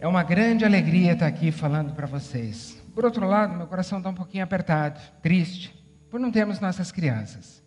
[0.00, 2.80] É uma grande alegria estar aqui falando para vocês.
[2.94, 5.74] Por outro lado, meu coração está um pouquinho apertado, triste,
[6.08, 7.64] por não termos nossas crianças.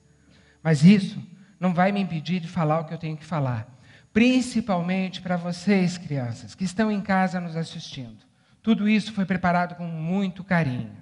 [0.64, 1.22] Mas isso
[1.60, 3.78] não vai me impedir de falar o que eu tenho que falar.
[4.14, 8.24] Principalmente para vocês, crianças, que estão em casa nos assistindo.
[8.64, 10.96] Tudo isso foi preparado com muito carinho,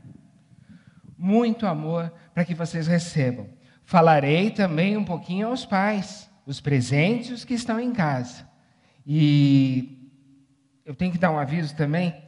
[1.16, 3.48] muito amor para que vocês recebam.
[3.84, 8.50] Falarei também um pouquinho aos pais, os presentes e os que estão em casa.
[9.06, 9.99] E
[10.90, 12.20] eu tenho que dar um aviso também.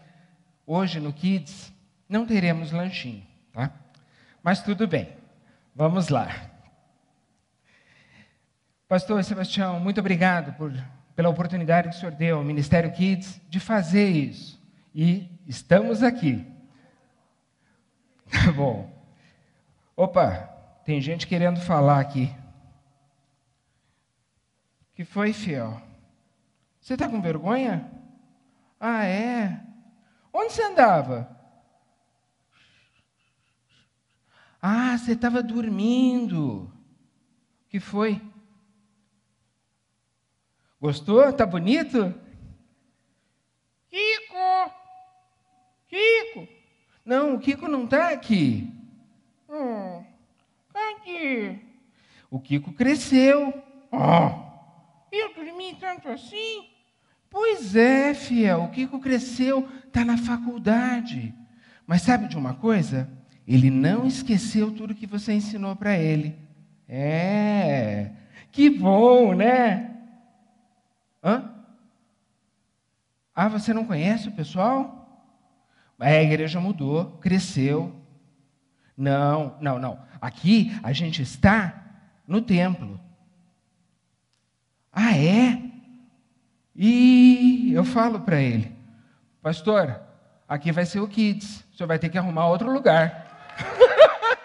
[0.67, 1.73] Hoje no Kids
[2.07, 3.71] não teremos lanchinho, tá?
[4.43, 5.17] Mas tudo bem.
[5.75, 6.29] Vamos lá.
[8.87, 10.71] Pastor Sebastião, muito obrigado por,
[11.15, 14.61] pela oportunidade que o senhor deu ao Ministério Kids de fazer isso.
[14.93, 16.45] E estamos aqui.
[18.45, 18.89] Tá bom.
[19.95, 20.33] Opa,
[20.85, 22.31] tem gente querendo falar aqui.
[24.93, 25.81] Que foi, fiel?
[26.79, 28.00] Você está com vergonha?
[28.83, 29.61] Ah, é?
[30.33, 31.29] Onde você andava?
[34.59, 36.63] Ah, você estava dormindo.
[36.63, 38.19] O que foi?
[40.79, 41.31] Gostou?
[41.31, 42.11] Tá bonito?
[43.91, 44.71] Kiko!
[45.87, 46.47] Kiko!
[47.05, 48.67] Não, o Kiko não está aqui.
[49.47, 50.03] Hum,
[50.73, 51.59] cadê?
[52.31, 53.63] O Kiko cresceu.
[53.91, 56.70] Oh, eu dormi tanto assim?
[57.31, 61.33] Pois é, fiel, o Kiko cresceu, está na faculdade.
[61.87, 63.09] Mas sabe de uma coisa?
[63.47, 66.37] Ele não esqueceu tudo que você ensinou para ele.
[66.89, 68.11] É,
[68.51, 69.95] que bom, né?
[71.23, 71.55] Hã?
[73.33, 75.25] Ah, você não conhece o pessoal?
[76.01, 77.95] É, a igreja mudou, cresceu.
[78.97, 79.99] Não, não, não.
[80.19, 81.81] Aqui a gente está
[82.27, 82.99] no templo.
[84.91, 85.70] Ah, é?
[86.75, 88.71] E eu falo para ele,
[89.41, 89.99] pastor,
[90.47, 93.55] aqui vai ser o Kids, o senhor vai ter que arrumar outro lugar.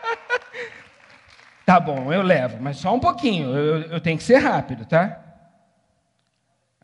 [1.64, 5.22] tá bom, eu levo, mas só um pouquinho, eu, eu tenho que ser rápido, tá?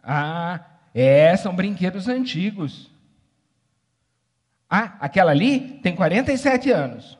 [0.02, 0.60] Ah,
[0.94, 2.90] é, são brinquedos antigos.
[4.68, 7.18] Ah, aquela ali tem 47 anos.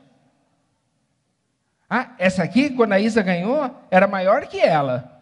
[1.89, 5.13] Ah, essa aqui, quando a Isa ganhou, era maior que ela.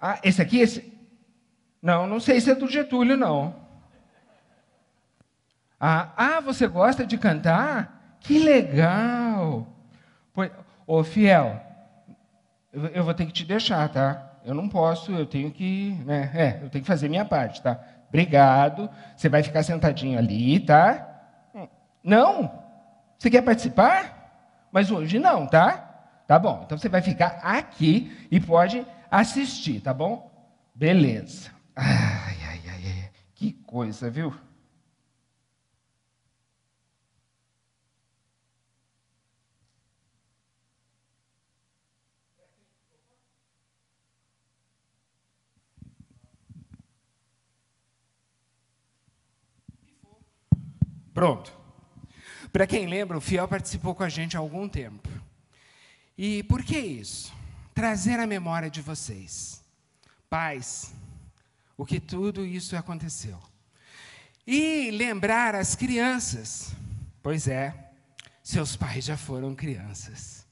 [0.00, 0.93] Ah, esse aqui, esse.
[1.84, 3.54] Não, não sei se é do Getúlio, não.
[5.78, 8.16] Ah, ah você gosta de cantar?
[8.20, 9.66] Que legal!
[10.32, 10.50] Pois,
[10.86, 11.60] ô, fiel,
[12.72, 14.32] eu, eu vou ter que te deixar, tá?
[14.46, 15.90] Eu não posso, eu tenho que.
[16.06, 17.78] Né, é, eu tenho que fazer minha parte, tá?
[18.08, 18.88] Obrigado.
[19.14, 21.06] Você vai ficar sentadinho ali, tá?
[22.02, 22.62] Não?
[23.18, 24.66] Você quer participar?
[24.72, 26.22] Mas hoje não, tá?
[26.26, 26.62] Tá bom.
[26.64, 30.30] Então você vai ficar aqui e pode assistir, tá bom?
[30.74, 31.53] Beleza.
[31.76, 33.10] Ai, ai, ai, ai.
[33.34, 34.34] Que coisa, viu?
[51.12, 51.52] Pronto.
[52.52, 55.08] Para quem lembra, o Fiel participou com a gente há algum tempo.
[56.16, 57.32] E por que isso?
[57.74, 59.60] trazer à memória de vocês,
[60.30, 60.94] pais,
[61.76, 63.38] o que tudo isso aconteceu.
[64.46, 66.74] E lembrar as crianças,
[67.22, 67.92] pois é,
[68.42, 70.46] seus pais já foram crianças.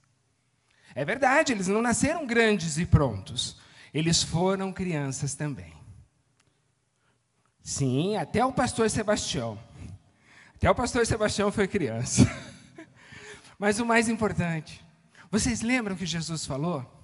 [0.94, 3.58] É verdade, eles não nasceram grandes e prontos,
[3.92, 5.72] eles foram crianças também.
[7.62, 9.58] Sim, até o pastor Sebastião.
[10.54, 12.22] Até o pastor Sebastião foi criança.
[13.58, 14.84] Mas o mais importante,
[15.30, 17.02] vocês lembram que Jesus falou?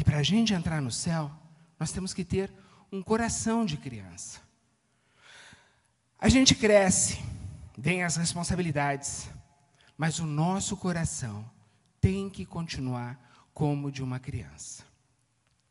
[0.00, 1.30] que para a gente entrar no céu,
[1.78, 2.50] nós temos que ter
[2.92, 4.40] um coração de criança.
[6.18, 7.18] A gente cresce,
[7.78, 9.30] vem as responsabilidades,
[9.96, 11.48] mas o nosso coração
[12.00, 13.18] tem que continuar
[13.54, 14.84] como de uma criança.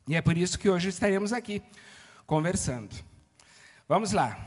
[0.07, 1.61] E é por isso que hoje estaremos aqui
[2.25, 2.95] conversando.
[3.87, 4.37] Vamos lá.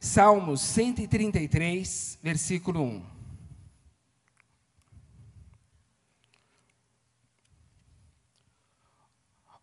[0.00, 3.18] Salmos 133, versículo 1.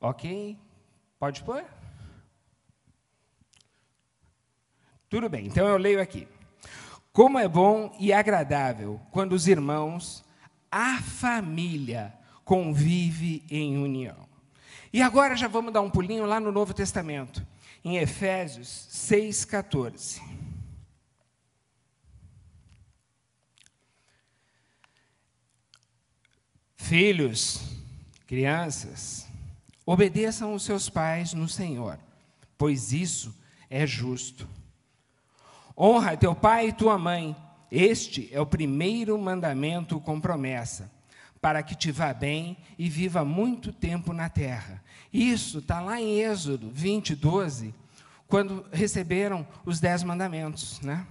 [0.02, 0.60] Ok?
[1.18, 1.66] Pode pôr?
[5.16, 6.28] Tudo bem, então eu leio aqui.
[7.14, 10.26] Como é bom e agradável quando os irmãos,
[10.70, 12.14] a família,
[12.44, 14.28] convive em união.
[14.92, 17.48] E agora já vamos dar um pulinho lá no Novo Testamento,
[17.82, 20.20] em Efésios 6,14.
[26.76, 27.62] Filhos,
[28.28, 29.30] crianças,
[29.86, 31.98] Obedeçam os seus pais no Senhor,
[32.58, 33.34] pois isso
[33.70, 34.46] é justo.
[35.78, 37.36] Honra teu pai e tua mãe.
[37.70, 40.90] Este é o primeiro mandamento com promessa,
[41.42, 44.82] para que te vá bem e viva muito tempo na terra.
[45.12, 47.74] Isso está lá em Êxodo 20, 12,
[48.28, 51.06] quando receberam os dez mandamentos, né?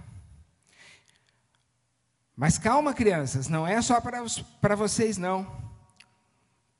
[2.35, 5.47] Mas calma, crianças, não é só para vocês, não.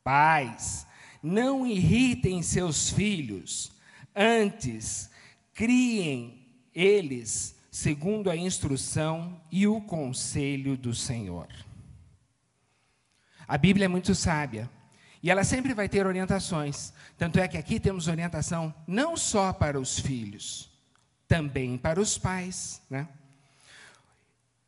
[0.04, 0.86] Pais,
[1.24, 3.72] não irritem seus filhos,
[4.16, 5.10] antes
[5.54, 11.50] criem eles segundo a instrução e o conselho do Senhor.
[13.46, 14.72] A Bíblia é muito sábia
[15.22, 16.94] e ela sempre vai ter orientações.
[17.18, 20.72] Tanto é que aqui temos orientação não só para os filhos,
[21.28, 23.10] também para os pais, né?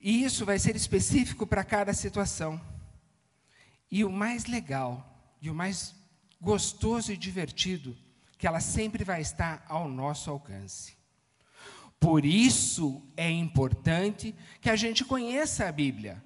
[0.01, 2.59] E isso vai ser específico para cada situação.
[3.89, 5.95] E o mais legal, e o mais
[6.41, 7.95] gostoso e divertido,
[8.37, 10.96] que ela sempre vai estar ao nosso alcance.
[11.99, 16.23] Por isso é importante que a gente conheça a Bíblia.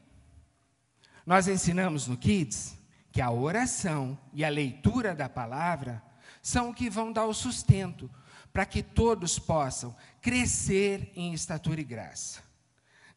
[1.26, 2.78] Nós ensinamos no Kids
[3.12, 6.02] que a oração e a leitura da palavra
[6.42, 8.10] são o que vão dar o sustento
[8.52, 12.42] para que todos possam crescer em estatura e graça.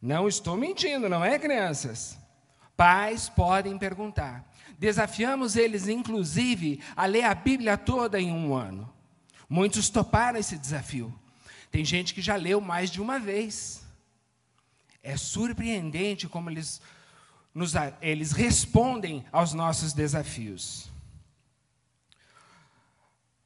[0.01, 2.17] Não estou mentindo, não é, crianças?
[2.77, 8.93] Pais podem perguntar: Desafiamos eles, inclusive, a ler a Bíblia toda em um ano.
[9.49, 11.13] Muitos toparam esse desafio.
[11.71, 13.83] Tem gente que já leu mais de uma vez.
[15.03, 16.81] É surpreendente como eles,
[17.53, 20.89] nos, eles respondem aos nossos desafios.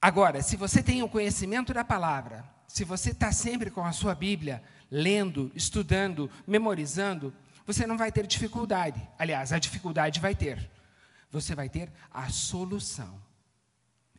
[0.01, 4.16] Agora, se você tem o conhecimento da palavra, se você está sempre com a sua
[4.16, 7.33] Bíblia, lendo, estudando, memorizando,
[7.65, 9.06] você não vai ter dificuldade.
[9.18, 10.69] Aliás, a dificuldade vai ter
[11.31, 13.22] você vai ter a solução.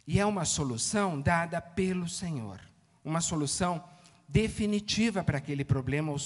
[0.06, 2.60] E é uma solução dada pelo Senhor.
[3.04, 3.82] Uma solução
[4.28, 6.18] definitiva para aquele problema ou,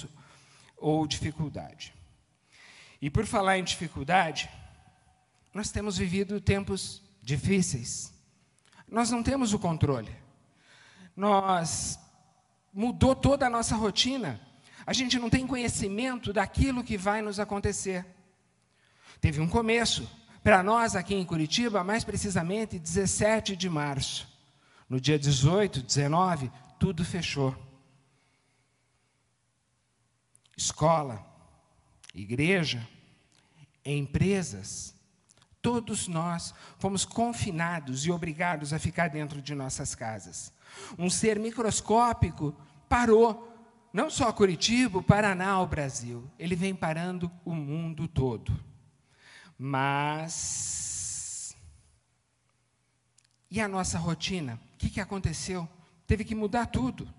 [0.77, 1.95] ou dificuldade.
[3.01, 4.49] E por falar em dificuldade,
[5.53, 8.13] nós temos vivido tempos difíceis.
[8.89, 10.15] Nós não temos o controle.
[11.17, 11.99] Nós
[12.73, 14.41] mudou toda a nossa rotina.
[14.87, 18.05] A gente não tem conhecimento daquilo que vai nos acontecer.
[19.21, 20.09] Teve um começo,
[20.43, 24.29] para nós aqui em Curitiba, mais precisamente 17 de março.
[24.89, 26.53] No dia 18, 19,
[26.85, 27.57] tudo fechou.
[30.55, 31.25] Escola,
[32.13, 32.87] igreja,
[33.83, 34.95] empresas,
[35.63, 40.53] todos nós fomos confinados e obrigados a ficar dentro de nossas casas.
[40.99, 42.55] Um ser microscópico
[42.87, 43.51] parou,
[43.91, 48.53] não só Curitiba, Paraná, o Brasil, ele vem parando o mundo todo.
[49.57, 49.97] Mas.
[53.51, 54.61] E a nossa rotina?
[54.75, 55.67] O que, que aconteceu?
[56.07, 57.13] Teve que mudar tudo.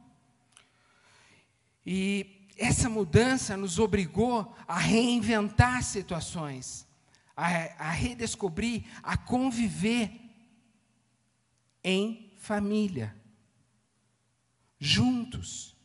[1.86, 6.88] E essa mudança nos obrigou a reinventar situações,
[7.36, 7.48] a,
[7.90, 10.12] a redescobrir, a conviver
[11.84, 13.16] em família,
[14.80, 15.76] juntos.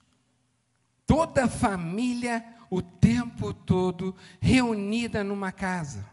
[1.07, 6.09] Toda a família o tempo todo reunida numa casa.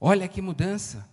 [0.00, 1.08] Olha que mudança.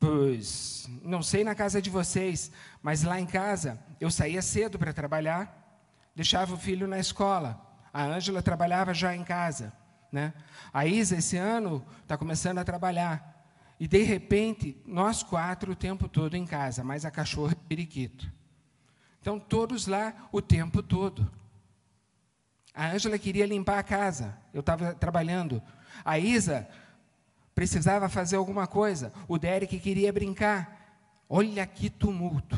[0.00, 4.92] Pois, não sei na casa de vocês, mas lá em casa eu saía cedo para
[4.92, 5.82] trabalhar,
[6.14, 7.60] deixava o filho na escola.
[7.92, 9.72] A Ângela trabalhava já em casa.
[10.12, 10.32] Né?
[10.72, 13.36] A Isa, esse ano, está começando a trabalhar.
[13.80, 17.68] E, de repente, nós quatro o tempo todo em casa, mais a cachorra e o
[17.68, 18.30] periquito.
[19.20, 21.30] Então, todos lá o tempo todo.
[22.74, 25.62] A Ângela queria limpar a casa, eu estava trabalhando.
[26.04, 26.68] A Isa
[27.58, 30.96] precisava fazer alguma coisa, o Derek queria brincar.
[31.28, 32.56] Olha que tumulto.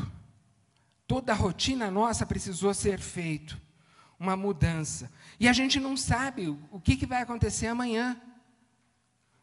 [1.07, 3.59] Toda a rotina nossa precisou ser feito,
[4.19, 5.11] uma mudança.
[5.39, 8.15] E a gente não sabe o que, que vai acontecer amanhã.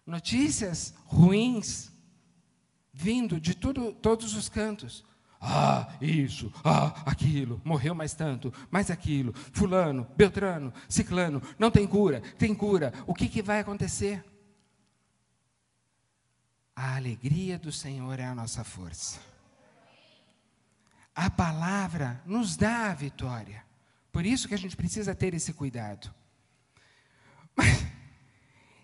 [0.06, 1.90] Notícias ruins
[2.92, 5.04] vindo de tudo, todos os cantos.
[5.40, 12.22] Ah, isso, ah, aquilo, morreu mais tanto, mais aquilo, fulano, beltrano, ciclano, não tem cura,
[12.38, 12.92] tem cura.
[13.08, 14.24] O que, que vai acontecer?
[16.80, 19.18] A alegria do Senhor é a nossa força.
[21.12, 23.64] A palavra nos dá a vitória.
[24.12, 26.14] Por isso que a gente precisa ter esse cuidado.
[27.56, 27.84] Mas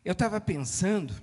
[0.05, 1.15] eu estava pensando,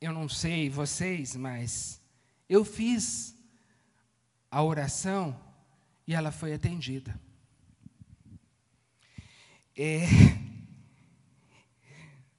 [0.00, 2.00] eu não sei vocês, mas
[2.48, 3.36] eu fiz
[4.48, 5.36] a oração
[6.06, 7.20] e ela foi atendida.
[9.76, 10.06] É,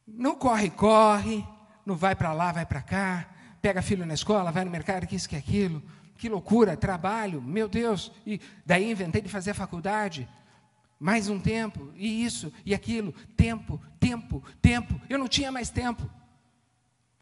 [0.08, 1.46] não corre, corre,
[1.86, 3.30] não vai para lá, vai para cá,
[3.62, 5.82] pega filho na escola, vai no mercado, que isso, que aquilo.
[6.18, 8.12] que loucura, trabalho, meu Deus.
[8.26, 10.28] E daí inventei de fazer a faculdade.
[11.00, 15.02] Mais um tempo, e isso, e aquilo, tempo, tempo, tempo.
[15.10, 16.10] Eu não tinha mais tempo.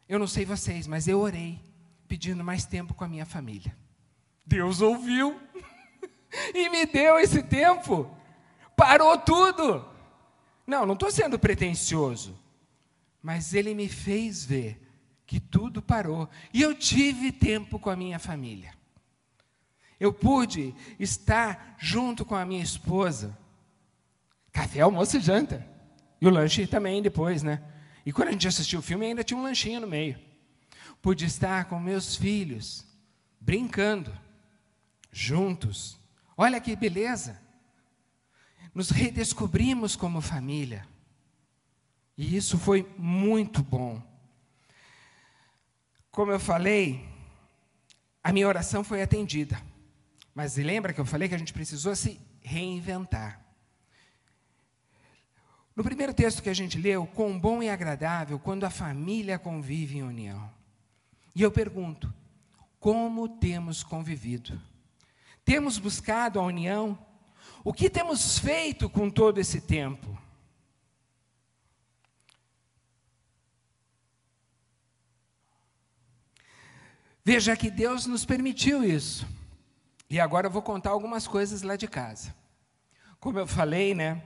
[0.07, 1.59] Eu não sei vocês, mas eu orei,
[2.07, 3.75] pedindo mais tempo com a minha família.
[4.45, 5.39] Deus ouviu
[6.53, 8.15] e me deu esse tempo.
[8.75, 9.85] Parou tudo.
[10.67, 12.37] Não, não estou sendo pretensioso,
[13.21, 14.81] mas Ele me fez ver
[15.25, 18.73] que tudo parou e eu tive tempo com a minha família.
[19.99, 23.37] Eu pude estar junto com a minha esposa.
[24.51, 25.65] Café, almoço e janta.
[26.19, 27.63] E o lanche também depois, né?
[28.05, 30.19] E quando a gente assistiu o filme, ainda tinha um lanchinho no meio.
[31.01, 32.85] Pude estar com meus filhos,
[33.39, 34.11] brincando,
[35.11, 35.99] juntos.
[36.35, 37.39] Olha que beleza!
[38.73, 40.87] Nos redescobrimos como família.
[42.21, 43.99] E isso foi muito bom.
[46.11, 47.03] Como eu falei,
[48.23, 49.59] a minha oração foi atendida.
[50.35, 53.43] Mas lembra que eu falei que a gente precisou se reinventar.
[55.75, 59.97] No primeiro texto que a gente leu, quão bom e agradável quando a família convive
[59.97, 60.47] em união.
[61.33, 62.13] E eu pergunto,
[62.79, 64.61] como temos convivido?
[65.43, 67.03] Temos buscado a união?
[67.63, 70.20] O que temos feito com todo esse tempo?
[77.23, 79.27] Veja que Deus nos permitiu isso.
[80.09, 82.33] E agora eu vou contar algumas coisas lá de casa.
[83.19, 84.21] Como eu falei, né?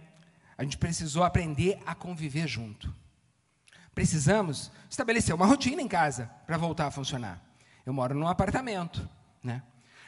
[0.58, 2.94] A gente precisou aprender a conviver junto.
[3.94, 7.42] Precisamos estabelecer uma rotina em casa para voltar a funcionar.
[7.86, 9.08] Eu moro num apartamento,
[9.44, 9.62] né?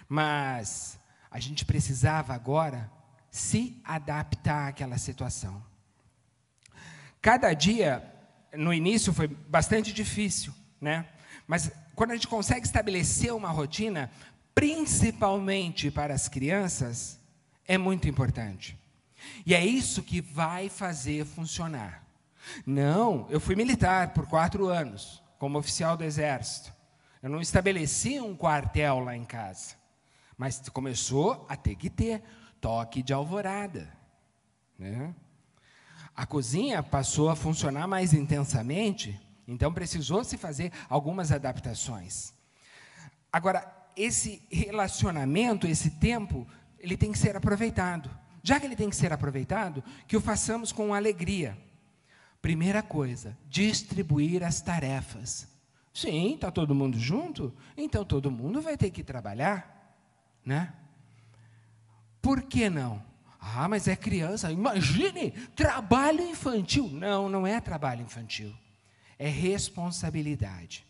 [0.07, 0.97] Mas
[1.29, 2.89] a gente precisava agora
[3.29, 5.63] se adaptar àquela situação.
[7.21, 8.03] Cada dia,
[8.53, 11.07] no início, foi bastante difícil, né?
[11.47, 14.11] Mas quando a gente consegue estabelecer uma rotina,
[14.53, 17.17] principalmente para as crianças,
[17.65, 18.77] é muito importante.
[19.45, 22.03] E é isso que vai fazer funcionar.
[22.65, 26.73] Não, eu fui militar por quatro anos, como oficial do Exército.
[27.21, 29.75] Eu não estabeleci um quartel lá em casa.
[30.37, 32.21] Mas começou a ter que ter
[32.61, 33.91] toque de alvorada.
[34.77, 35.13] Né?
[36.15, 42.33] A cozinha passou a funcionar mais intensamente, então precisou se fazer algumas adaptações.
[43.31, 46.47] Agora, esse relacionamento, esse tempo,
[46.79, 48.09] ele tem que ser aproveitado.
[48.43, 51.57] Já que ele tem que ser aproveitado, que o façamos com alegria.
[52.41, 55.47] Primeira coisa, distribuir as tarefas.
[55.93, 57.53] Sim, está todo mundo junto?
[57.75, 59.97] Então todo mundo vai ter que trabalhar,
[60.45, 60.73] né?
[62.21, 63.03] Por que não?
[63.39, 64.51] Ah, mas é criança.
[64.51, 66.87] Imagine, trabalho infantil.
[66.89, 68.53] Não, não é trabalho infantil.
[69.17, 70.85] É responsabilidade.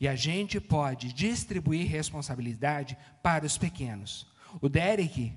[0.00, 4.26] E a gente pode distribuir responsabilidade para os pequenos.
[4.60, 5.32] O Derek,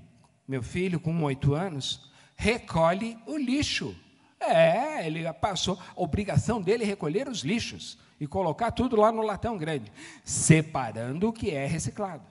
[0.48, 3.94] meu filho, com oito anos, recolhe o lixo.
[4.40, 9.56] É, ele passou, a obrigação dele recolher os lixos e colocar tudo lá no latão
[9.56, 9.92] grande,
[10.24, 12.24] separando o que é reciclado.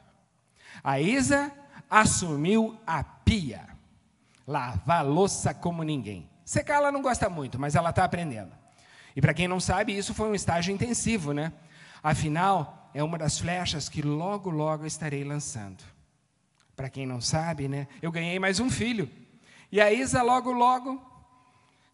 [0.84, 1.52] A Isa
[1.90, 3.68] assumiu a pia,
[4.48, 6.30] lavar louça como ninguém.
[6.44, 8.52] Secar ela não gosta muito, mas ela está aprendendo.
[9.16, 11.54] E para quem não sabe, isso foi um estágio intensivo, né?
[12.02, 15.84] Afinal, é uma das flechas que logo, logo estarei lançando.
[16.76, 17.88] Para quem não sabe, né?
[18.02, 19.10] Eu ganhei mais um filho.
[19.72, 21.14] E a Isa logo, logo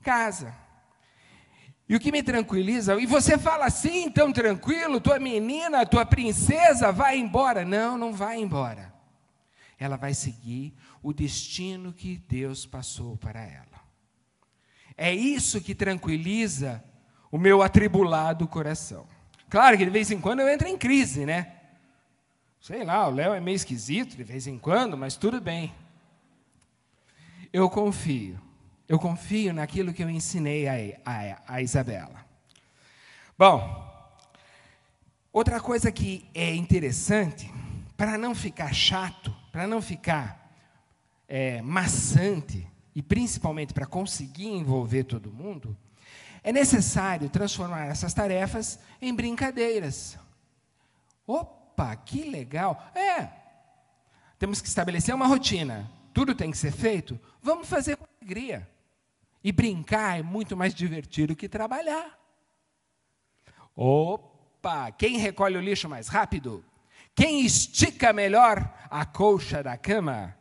[0.01, 0.55] casa.
[1.87, 6.91] E o que me tranquiliza, e você fala assim, tão tranquilo, tua menina, tua princesa
[6.91, 7.65] vai embora.
[7.65, 8.93] Não, não vai embora.
[9.77, 13.65] Ela vai seguir o destino que Deus passou para ela.
[14.95, 16.83] É isso que tranquiliza
[17.31, 19.05] o meu atribulado coração.
[19.49, 21.55] Claro que de vez em quando eu entro em crise, né?
[22.61, 25.73] Sei lá, o Léo é meio esquisito de vez em quando, mas tudo bem.
[27.51, 28.39] Eu confio.
[28.87, 30.73] Eu confio naquilo que eu ensinei a,
[31.05, 32.25] a, a Isabela.
[33.37, 33.87] Bom,
[35.31, 37.51] outra coisa que é interessante,
[37.95, 40.51] para não ficar chato, para não ficar
[41.27, 45.77] é, maçante, e principalmente para conseguir envolver todo mundo,
[46.43, 50.17] é necessário transformar essas tarefas em brincadeiras.
[51.25, 52.91] Opa, que legal!
[52.95, 53.29] É,
[54.39, 55.91] temos que estabelecer uma rotina.
[56.13, 57.19] Tudo tem que ser feito.
[57.41, 58.67] Vamos fazer com alegria.
[59.43, 62.17] E brincar é muito mais divertido que trabalhar.
[63.75, 66.63] Opa, quem recolhe o lixo mais rápido?
[67.13, 70.38] Quem estica melhor a colcha da cama?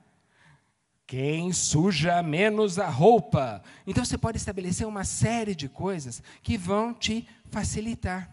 [1.09, 3.63] Quem suja menos a roupa.
[3.87, 8.31] Então você pode estabelecer uma série de coisas que vão te facilitar.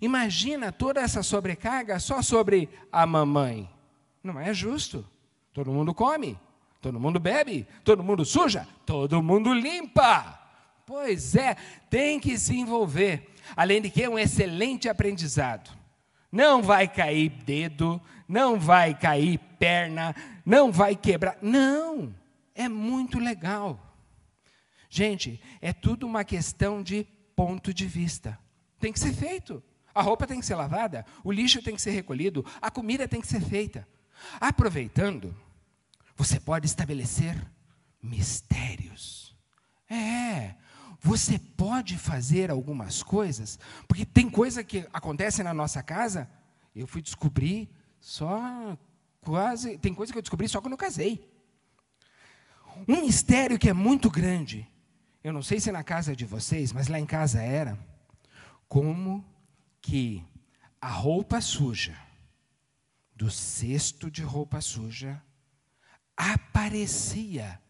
[0.00, 3.68] Imagina toda essa sobrecarga só sobre a mamãe.
[4.24, 5.06] Não é justo.
[5.52, 6.38] Todo mundo come,
[6.80, 10.40] todo mundo bebe, todo mundo suja, todo mundo limpa.
[10.86, 11.58] Pois é,
[11.90, 13.28] tem que se envolver.
[13.54, 15.70] Além de que é um excelente aprendizado.
[16.32, 20.12] Não vai cair dedo, não vai cair perna,
[20.44, 21.38] não vai quebrar.
[21.40, 22.12] Não,
[22.52, 23.96] é muito legal.
[24.90, 27.04] Gente, é tudo uma questão de
[27.36, 28.36] ponto de vista.
[28.80, 29.62] Tem que ser feito.
[29.94, 33.20] A roupa tem que ser lavada, o lixo tem que ser recolhido, a comida tem
[33.20, 33.86] que ser feita.
[34.40, 35.32] Aproveitando,
[36.16, 37.36] você pode estabelecer
[38.02, 39.36] mistérios.
[39.88, 40.56] É,
[41.00, 46.28] você pode fazer algumas coisas, porque tem coisa que acontece na nossa casa,
[46.74, 48.76] eu fui descobrir só
[49.22, 51.28] quase, tem coisa que eu descobri só quando eu casei.
[52.86, 54.68] Um mistério que é muito grande.
[55.22, 57.78] Eu não sei se na casa de vocês, mas lá em casa era
[58.68, 59.24] como
[59.80, 60.24] que
[60.80, 61.96] a roupa suja
[63.14, 65.22] do cesto de roupa suja
[66.16, 67.60] aparecia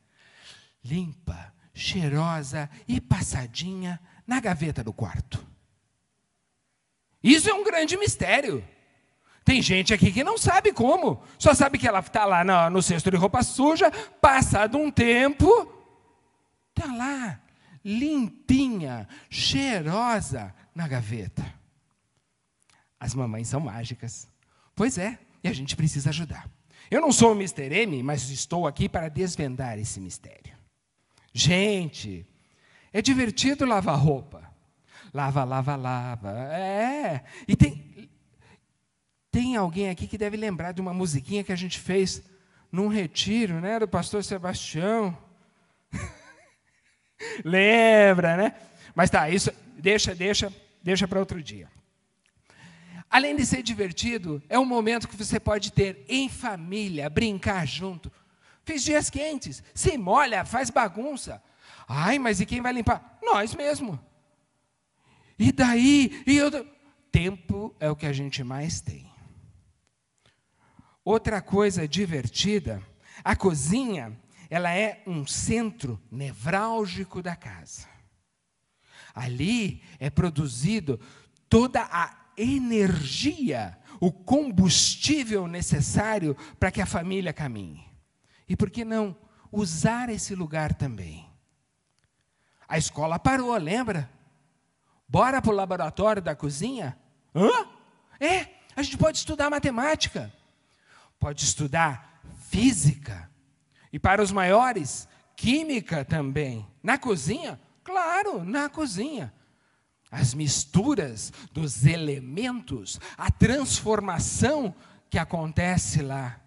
[0.84, 5.46] limpa, cheirosa e passadinha na gaveta do quarto.
[7.22, 8.66] Isso é um grande mistério.
[9.44, 12.82] Tem gente aqui que não sabe como, só sabe que ela está lá no, no
[12.82, 15.46] cesto de roupa suja, passado um tempo,
[16.76, 17.40] está lá,
[17.84, 21.44] limpinha, cheirosa na gaveta.
[23.00, 24.28] As mamães são mágicas.
[24.76, 26.48] Pois é, e a gente precisa ajudar.
[26.90, 27.74] Eu não sou o Mr.
[27.74, 30.54] M, mas estou aqui para desvendar esse mistério.
[31.32, 32.26] Gente,
[32.92, 34.50] é divertido lavar roupa.
[35.12, 36.30] Lava, lava, lava.
[36.52, 37.24] É.
[37.46, 37.91] E tem,
[39.32, 42.22] tem alguém aqui que deve lembrar de uma musiquinha que a gente fez
[42.70, 45.16] num retiro, né, do pastor Sebastião.
[47.42, 48.54] Lembra, né?
[48.94, 51.68] Mas tá, isso deixa, deixa, deixa para outro dia.
[53.08, 58.12] Além de ser divertido, é um momento que você pode ter em família, brincar junto.
[58.64, 61.42] Fiz dias quentes, se molha, faz bagunça.
[61.88, 63.18] Ai, mas e quem vai limpar?
[63.22, 63.98] Nós mesmo.
[65.38, 66.22] E daí?
[66.26, 66.50] E eu...
[67.10, 69.11] Tempo é o que a gente mais tem.
[71.04, 72.82] Outra coisa divertida,
[73.24, 74.16] a cozinha,
[74.48, 77.88] ela é um centro nevrálgico da casa.
[79.14, 81.00] Ali é produzido
[81.48, 87.84] toda a energia, o combustível necessário para que a família caminhe.
[88.48, 89.16] E por que não
[89.50, 91.28] usar esse lugar também?
[92.68, 94.10] A escola parou, lembra?
[95.08, 96.98] Bora para o laboratório da cozinha?
[97.34, 97.68] Hã?
[98.18, 100.32] É, a gente pode estudar matemática,
[101.22, 103.30] pode estudar física,
[103.92, 105.06] e para os maiores,
[105.36, 106.66] química também.
[106.82, 107.60] Na cozinha?
[107.84, 109.32] Claro, na cozinha
[110.10, 114.74] as misturas dos elementos, a transformação
[115.08, 116.38] que acontece lá.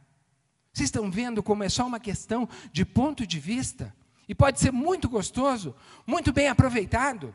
[0.72, 3.96] Vocês estão vendo como é só uma questão de ponto de vista?
[4.28, 5.74] E pode ser muito gostoso,
[6.06, 7.34] muito bem aproveitado.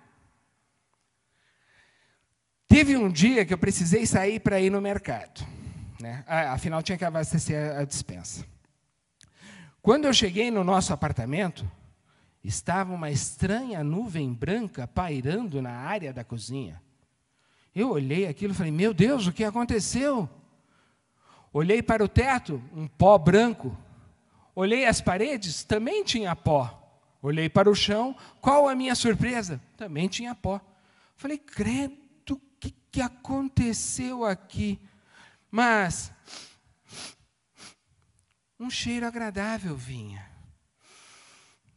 [2.68, 5.44] Teve um dia que eu precisei sair para ir no mercado.
[6.00, 6.24] Né?
[6.26, 8.46] Afinal, tinha que abastecer a dispensa.
[9.82, 11.70] Quando eu cheguei no nosso apartamento,
[12.42, 16.80] estava uma estranha nuvem branca pairando na área da cozinha.
[17.74, 20.28] Eu olhei aquilo e falei: Meu Deus, o que aconteceu?
[21.52, 23.76] Olhei para o teto, um pó branco.
[24.54, 26.76] Olhei as paredes, também tinha pó.
[27.22, 29.60] Olhei para o chão, qual a minha surpresa?
[29.76, 30.60] Também tinha pó.
[31.14, 31.94] Falei: Credo,
[32.30, 34.80] o que, que aconteceu aqui?
[35.50, 36.12] Mas
[38.58, 40.30] um cheiro agradável vinha.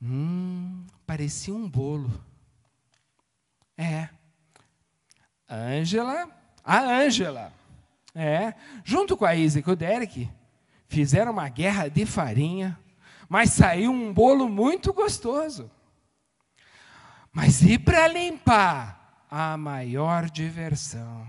[0.02, 2.12] Hum, parecia um bolo.
[3.78, 4.10] É.
[5.50, 6.30] Ângela,
[6.64, 7.54] a Ângela,
[8.14, 10.30] é, junto com a Isa e com o Derek,
[10.88, 12.78] fizeram uma guerra de farinha,
[13.30, 15.72] mas saiu um bolo muito gostoso.
[17.32, 19.26] Mas e para limpar?
[19.30, 21.28] A maior diversão.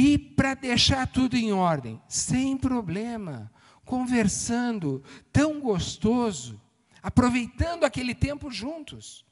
[0.00, 2.00] E para deixar tudo em ordem?
[2.06, 3.50] Sem problema
[3.84, 6.60] conversando, tão gostoso,
[7.02, 9.26] aproveitando aquele tempo juntos.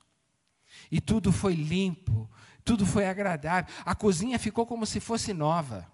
[0.90, 2.28] E tudo foi limpo,
[2.64, 3.72] tudo foi agradável.
[3.84, 5.86] A cozinha ficou como se fosse nova.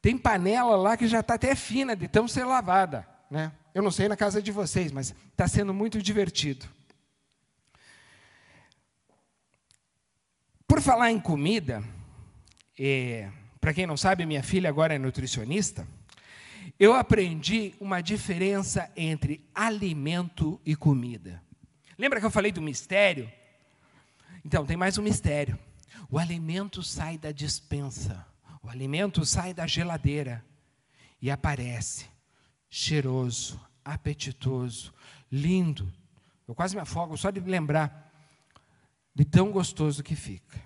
[0.00, 3.06] Tem panela lá que já está até fina de tão ser lavada.
[3.30, 3.52] Né?
[3.74, 6.66] Eu não sei na casa de vocês, mas está sendo muito divertido.
[10.66, 11.84] Por falar em comida,
[13.60, 15.86] para quem não sabe, minha filha agora é nutricionista
[16.78, 21.42] eu aprendi uma diferença entre alimento e comida.
[21.96, 23.30] Lembra que eu falei do mistério?
[24.44, 25.58] Então, tem mais um mistério.
[26.10, 28.26] O alimento sai da dispensa,
[28.64, 30.44] O alimento sai da geladeira
[31.20, 32.06] e aparece
[32.68, 34.92] cheiroso, apetitoso,
[35.30, 35.92] lindo.
[36.46, 38.12] Eu quase me afogo só de lembrar
[39.14, 40.60] de tão gostoso que fica.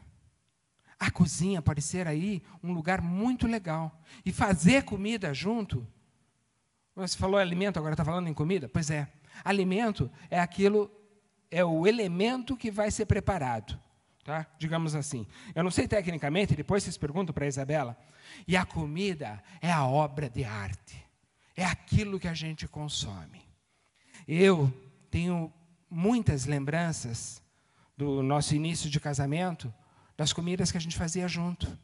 [0.98, 4.02] A cozinha pode ser aí um lugar muito legal.
[4.24, 5.86] E fazer comida junto.
[6.94, 8.68] Você falou alimento, agora está falando em comida?
[8.68, 9.08] Pois é.
[9.44, 10.90] Alimento é aquilo,
[11.50, 13.78] é o elemento que vai ser preparado.
[14.24, 14.46] Tá?
[14.58, 15.26] Digamos assim.
[15.54, 17.96] Eu não sei tecnicamente, depois vocês perguntam para a Isabela.
[18.48, 21.04] E a comida é a obra de arte.
[21.54, 23.42] É aquilo que a gente consome.
[24.26, 24.72] Eu
[25.10, 25.52] tenho
[25.88, 27.42] muitas lembranças
[27.96, 29.72] do nosso início de casamento,
[30.16, 31.78] das comidas que a gente fazia junto.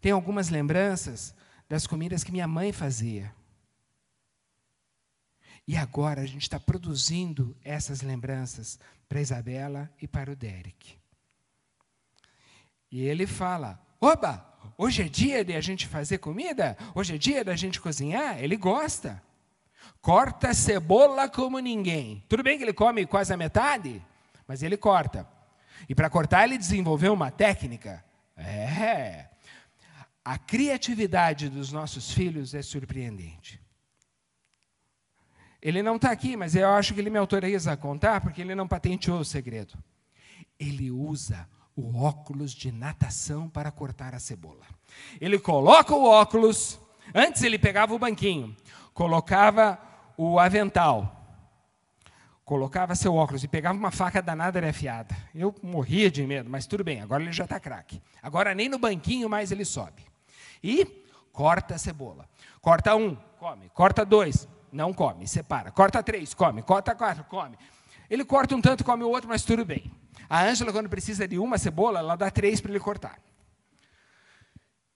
[0.00, 1.34] Tem algumas lembranças
[1.68, 3.32] das comidas que minha mãe fazia.
[5.66, 10.96] E agora a gente está produzindo essas lembranças para Isabela e para o Derek.
[12.90, 14.46] E ele fala: Oba,
[14.78, 16.76] hoje é dia de a gente fazer comida?
[16.94, 18.42] Hoje é dia da gente cozinhar?
[18.42, 19.22] Ele gosta.
[20.00, 22.24] Corta cebola como ninguém.
[22.28, 24.02] Tudo bem que ele come quase a metade,
[24.46, 25.28] mas ele corta.
[25.88, 28.04] E para cortar, ele desenvolveu uma técnica.
[28.36, 29.26] É.
[30.24, 33.60] A criatividade dos nossos filhos é surpreendente.
[35.60, 38.54] Ele não está aqui, mas eu acho que ele me autoriza a contar, porque ele
[38.54, 39.76] não patenteou o segredo.
[40.58, 44.66] Ele usa o óculos de natação para cortar a cebola.
[45.20, 46.78] Ele coloca o óculos,
[47.14, 48.56] antes ele pegava o banquinho,
[48.92, 49.80] colocava
[50.16, 51.17] o avental,
[52.48, 55.14] colocava seu óculos e pegava uma faca danada e afiada.
[55.34, 58.00] Eu morria de medo, mas tudo bem, agora ele já está craque.
[58.22, 60.02] Agora nem no banquinho mais ele sobe.
[60.64, 62.26] E corta a cebola.
[62.62, 63.68] Corta um, come.
[63.68, 65.70] Corta dois, não come, separa.
[65.70, 66.62] Corta três, come.
[66.62, 67.58] Corta quatro, come.
[68.08, 69.92] Ele corta um tanto, come o outro, mas tudo bem.
[70.26, 73.18] A Ângela, quando precisa de uma cebola, ela dá três para ele cortar.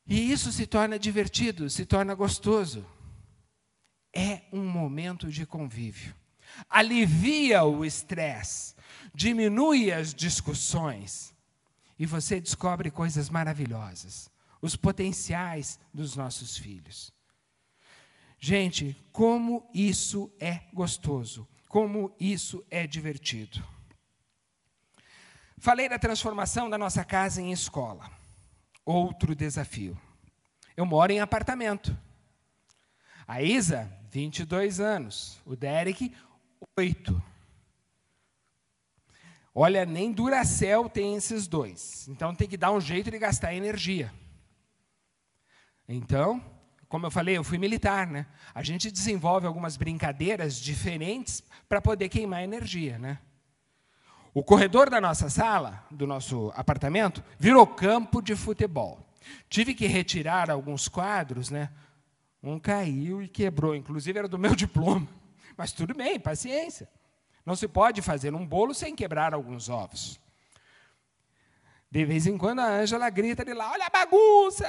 [0.07, 2.83] E isso se torna divertido, se torna gostoso
[4.15, 6.15] é um momento de convívio.
[6.69, 8.75] Alivia o estresse,
[9.15, 11.35] diminui as discussões
[11.99, 17.13] e você descobre coisas maravilhosas, os potenciais dos nossos filhos.
[18.39, 23.63] Gente, como isso é gostoso, como isso é divertido.
[25.59, 28.11] Falei da transformação da nossa casa em escola.
[28.85, 29.97] Outro desafio.
[30.77, 31.97] Eu moro em apartamento.
[33.29, 35.41] A Isa 22 anos.
[35.47, 36.13] O Derek,
[36.77, 37.23] 8.
[39.55, 42.09] Olha, nem Duracell tem esses dois.
[42.09, 44.13] Então tem que dar um jeito de gastar energia.
[45.87, 46.43] Então,
[46.89, 48.27] como eu falei, eu fui militar, né?
[48.55, 53.19] A gente desenvolve algumas brincadeiras diferentes para poder queimar energia, né?
[54.33, 59.07] O corredor da nossa sala, do nosso apartamento, virou campo de futebol.
[59.51, 61.71] Tive que retirar alguns quadros, né?
[62.43, 65.07] Um caiu e quebrou, inclusive era do meu diploma.
[65.63, 66.89] Mas tudo bem, paciência.
[67.47, 70.19] Não se pode fazer um bolo sem quebrar alguns ovos.
[71.89, 74.67] De vez em quando a Ângela grita de lá: Olha a bagunça!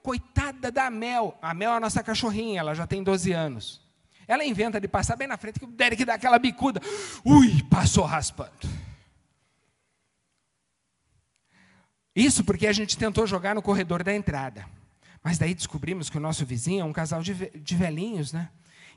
[0.00, 1.36] Coitada da Mel.
[1.42, 3.82] A Mel é a nossa cachorrinha, ela já tem 12 anos.
[4.28, 6.80] Ela inventa de passar bem na frente, que o Derek dá aquela bicuda.
[7.24, 8.68] Ui, passou raspando.
[12.14, 14.64] Isso porque a gente tentou jogar no corredor da entrada.
[15.24, 18.48] Mas daí descobrimos que o nosso vizinho é um casal de, velhinhos, né?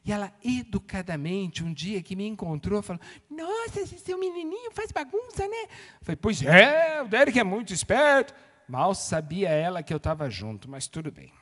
[0.04, 5.48] E ela, educadamente, um dia que me encontrou, falou: Nossa, esse seu menininho faz bagunça,
[5.48, 5.68] né?
[6.02, 8.34] Falei: Pois é, o Derek é muito esperto.
[8.68, 11.34] Mal sabia ela que eu estava junto, mas tudo bem.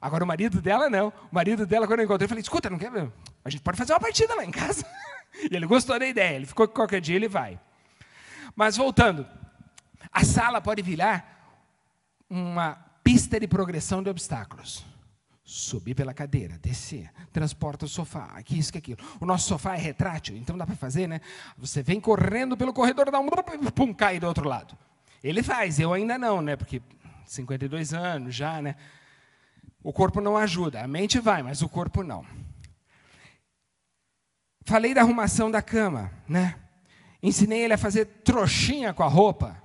[0.00, 1.08] Agora, o marido dela, não.
[1.30, 3.12] O marido dela, quando eu encontrei, eu falei: Escuta, não quer ver?
[3.44, 4.86] A gente pode fazer uma partida lá em casa.
[5.50, 7.58] E ele gostou da ideia, ele ficou que qualquer dia ele vai.
[8.54, 9.26] Mas voltando,
[10.12, 11.58] a sala pode virar
[12.28, 14.84] uma pista de progressão de obstáculos.
[15.54, 18.98] Subir pela cadeira, descer, transporta o sofá, aqui, isso, que aquilo.
[19.20, 21.20] O nosso sofá é retrátil, então dá para fazer, né?
[21.58, 23.28] Você vem correndo pelo corredor, dá um
[23.74, 24.74] pum, cai do outro lado.
[25.22, 26.56] Ele faz, eu ainda não, né?
[26.56, 26.80] Porque
[27.26, 28.76] 52 anos já, né?
[29.82, 32.24] O corpo não ajuda, a mente vai, mas o corpo não.
[34.64, 36.58] Falei da arrumação da cama, né?
[37.22, 39.62] Ensinei ele a fazer trouxinha com a roupa.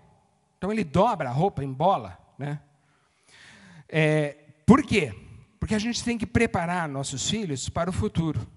[0.58, 2.60] Então ele dobra a roupa em bola, né?
[3.88, 5.27] É, por quê?
[5.60, 8.48] Porque a gente tem que preparar nossos filhos para o futuro.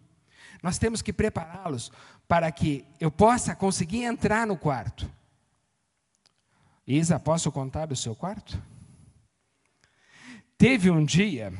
[0.62, 1.90] Nós temos que prepará-los
[2.28, 5.10] para que eu possa conseguir entrar no quarto.
[6.86, 8.60] Isa, posso contar do seu quarto?
[10.58, 11.52] Teve um dia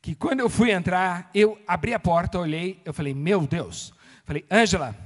[0.00, 3.92] que quando eu fui entrar, eu abri a porta, olhei, eu falei, meu Deus.
[4.24, 4.96] Falei, Ângela,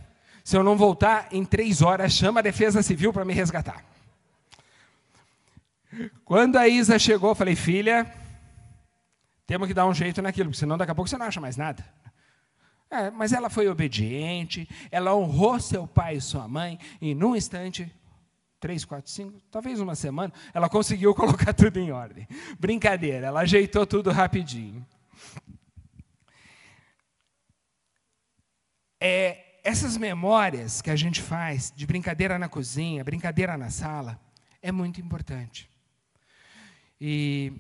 [0.45, 3.85] se eu não voltar em três horas, chama a defesa civil para me resgatar.
[6.25, 8.11] Quando a Isa chegou, falei, filha,
[9.46, 11.57] temos que dar um jeito naquilo, porque senão daqui a pouco você não acha mais
[11.57, 11.85] nada.
[12.90, 17.90] É, mas ela foi obediente, ela honrou seu pai e sua mãe, e num instante,
[18.61, 22.28] três, quatro, cinco, talvez uma semana, ela conseguiu colocar tudo em ordem.
[22.61, 24.87] Brincadeira, ela ajeitou tudo rapidinho.
[29.00, 34.20] É, essas memórias que a gente faz de brincadeira na cozinha, brincadeira na sala,
[34.61, 35.68] é muito importante.
[37.00, 37.52] E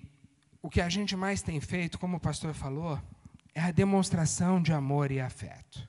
[0.62, 2.98] o que a gente mais tem feito, como o pastor falou,
[3.52, 5.86] é a demonstração de amor e afeto.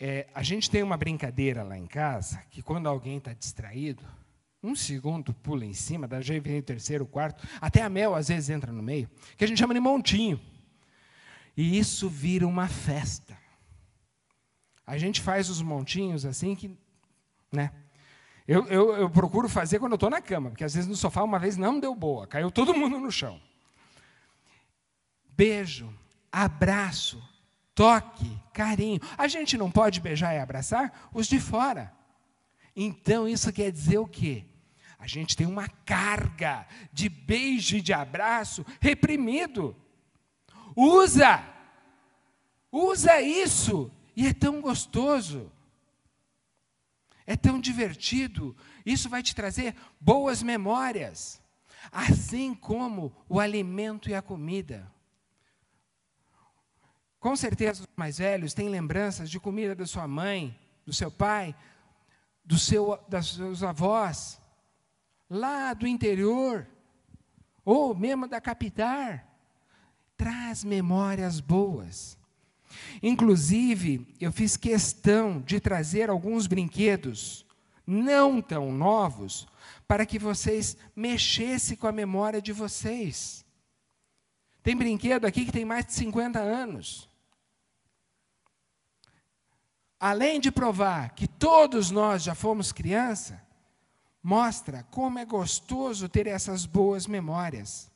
[0.00, 4.02] É, a gente tem uma brincadeira lá em casa que quando alguém está distraído,
[4.62, 8.14] um segundo pula em cima, da já vem o terceiro, o quarto, até a Mel
[8.14, 10.40] às vezes entra no meio, que a gente chama de montinho.
[11.56, 13.36] E isso vira uma festa.
[14.86, 16.76] A gente faz os montinhos assim que,
[17.52, 17.70] né?
[18.46, 21.22] Eu, eu, eu procuro fazer quando eu estou na cama, porque às vezes no sofá
[21.22, 23.40] uma vez não deu boa, caiu todo mundo no chão.
[25.36, 25.92] Beijo,
[26.30, 27.22] abraço,
[27.74, 29.00] toque, carinho.
[29.18, 31.92] A gente não pode beijar e abraçar os de fora.
[32.74, 34.44] Então isso quer dizer o quê?
[34.98, 39.76] A gente tem uma carga de beijo e de abraço reprimido.
[40.74, 41.42] Usa!
[42.70, 43.90] Usa isso!
[44.14, 45.50] E é tão gostoso.
[47.26, 48.56] É tão divertido.
[48.84, 51.42] Isso vai te trazer boas memórias.
[51.90, 54.90] Assim como o alimento e a comida.
[57.18, 61.54] Com certeza os mais velhos têm lembranças de comida da sua mãe, do seu pai,
[62.44, 64.40] do seu, das seus avós,
[65.28, 66.66] lá do interior,
[67.64, 69.20] ou mesmo da capital.
[70.16, 72.16] Traz memórias boas.
[73.02, 77.46] Inclusive, eu fiz questão de trazer alguns brinquedos
[77.86, 79.46] não tão novos
[79.86, 83.44] para que vocês mexessem com a memória de vocês.
[84.62, 87.08] Tem brinquedo aqui que tem mais de 50 anos.
[89.98, 93.40] Além de provar que todos nós já fomos criança,
[94.22, 97.90] mostra como é gostoso ter essas boas memórias.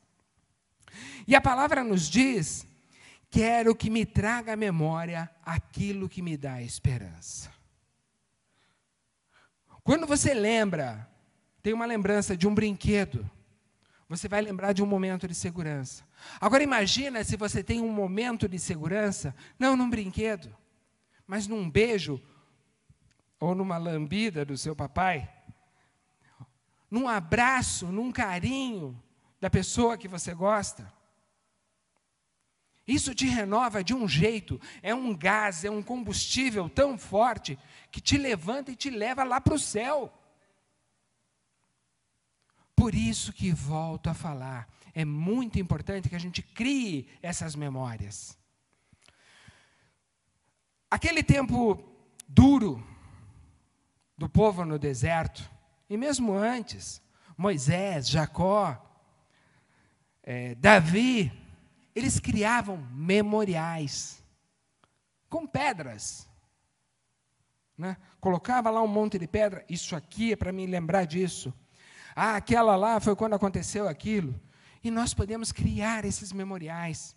[1.26, 2.64] E a palavra nos diz
[3.30, 7.50] Quero que me traga à memória aquilo que me dá esperança.
[9.84, 11.08] Quando você lembra,
[11.62, 13.28] tem uma lembrança de um brinquedo,
[14.08, 16.04] você vai lembrar de um momento de segurança.
[16.40, 20.54] Agora imagina se você tem um momento de segurança, não num brinquedo,
[21.24, 22.20] mas num beijo
[23.38, 25.32] ou numa lambida do seu papai,
[26.90, 29.00] num abraço, num carinho
[29.40, 30.92] da pessoa que você gosta.
[32.86, 37.58] Isso te renova de um jeito, é um gás, é um combustível tão forte
[37.90, 40.12] que te levanta e te leva lá para o céu.
[42.74, 48.38] Por isso que volto a falar, é muito importante que a gente crie essas memórias.
[50.90, 51.84] Aquele tempo
[52.26, 52.84] duro
[54.16, 55.48] do povo no deserto,
[55.88, 57.00] e mesmo antes,
[57.36, 58.76] Moisés, Jacó,
[60.22, 61.32] é, Davi,
[61.94, 64.22] eles criavam memoriais
[65.28, 66.28] com pedras.
[67.76, 67.96] Né?
[68.20, 71.52] Colocava lá um monte de pedra, isso aqui é para me lembrar disso.
[72.14, 74.38] Ah, aquela lá foi quando aconteceu aquilo.
[74.82, 77.16] E nós podemos criar esses memoriais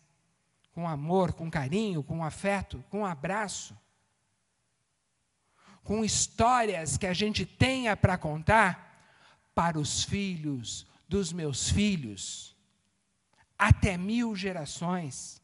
[0.73, 3.77] com amor, com carinho, com afeto, com abraço,
[5.83, 8.91] com histórias que a gente tenha para contar
[9.53, 12.52] para os filhos dos meus filhos
[13.67, 15.41] até mil gerações.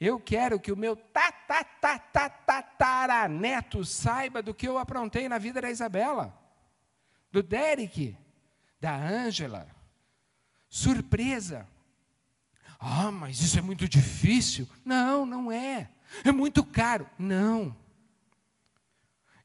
[0.00, 0.96] Eu quero que o meu
[2.26, 6.34] tataraneto saiba do que eu aprontei na vida da Isabela,
[7.30, 8.16] do Derek,
[8.80, 9.68] da Ângela.
[10.70, 11.68] Surpresa.
[12.78, 14.66] Ah, mas isso é muito difícil.
[14.82, 15.90] Não, não é.
[16.24, 17.06] É muito caro.
[17.18, 17.76] Não.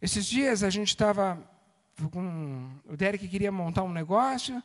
[0.02, 1.38] Esses dias a gente estava
[2.12, 2.72] com.
[2.86, 4.64] O Derek queria montar um negócio.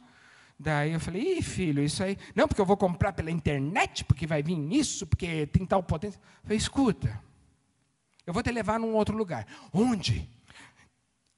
[0.62, 2.18] Daí eu falei, ih, filho, isso aí.
[2.34, 6.18] Não, porque eu vou comprar pela internet, porque vai vir isso, porque tem tal potência.
[6.18, 7.18] Eu falei, escuta,
[8.26, 9.46] eu vou te levar num outro lugar.
[9.72, 10.28] Onde?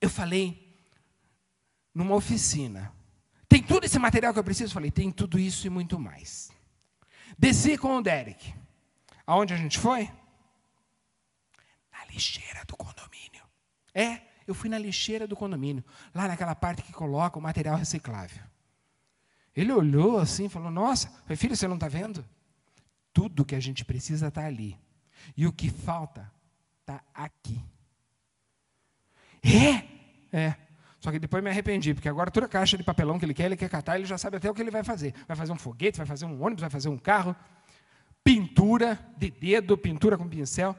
[0.01, 0.77] Eu falei,
[1.95, 2.93] numa oficina.
[3.49, 4.71] Tem tudo esse material que eu preciso?
[4.71, 6.51] Eu falei, tem tudo isso e muito mais.
[7.39, 8.53] Desci com o Derek.
[9.25, 10.11] Aonde a gente foi?
[11.93, 13.45] Na lixeira do condomínio.
[13.95, 18.52] É, eu fui na lixeira do condomínio, lá naquela parte que coloca o material reciclável.
[19.55, 22.25] Ele olhou assim e falou: Nossa, filho, você não está vendo?
[23.13, 24.79] Tudo que a gente precisa está ali.
[25.37, 26.31] E o que falta
[26.81, 27.63] está aqui.
[29.43, 30.37] É?
[30.37, 30.57] É.
[30.99, 33.57] Só que depois me arrependi, porque agora toda caixa de papelão que ele quer, ele
[33.57, 35.13] quer catar, ele já sabe até o que ele vai fazer.
[35.27, 37.35] Vai fazer um foguete, vai fazer um ônibus, vai fazer um carro,
[38.23, 40.77] pintura de dedo, pintura com pincel.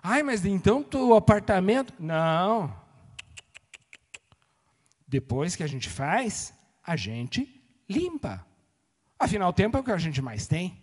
[0.00, 1.92] Ai, mas então o apartamento.
[1.98, 2.72] Não.
[5.06, 7.57] Depois que a gente faz, a gente
[7.88, 8.46] limpa.
[9.18, 10.82] Afinal, o tempo é o que a gente mais tem.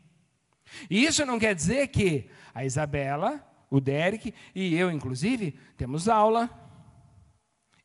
[0.89, 6.49] E isso não quer dizer que a Isabela, o Derek e eu, inclusive, temos aula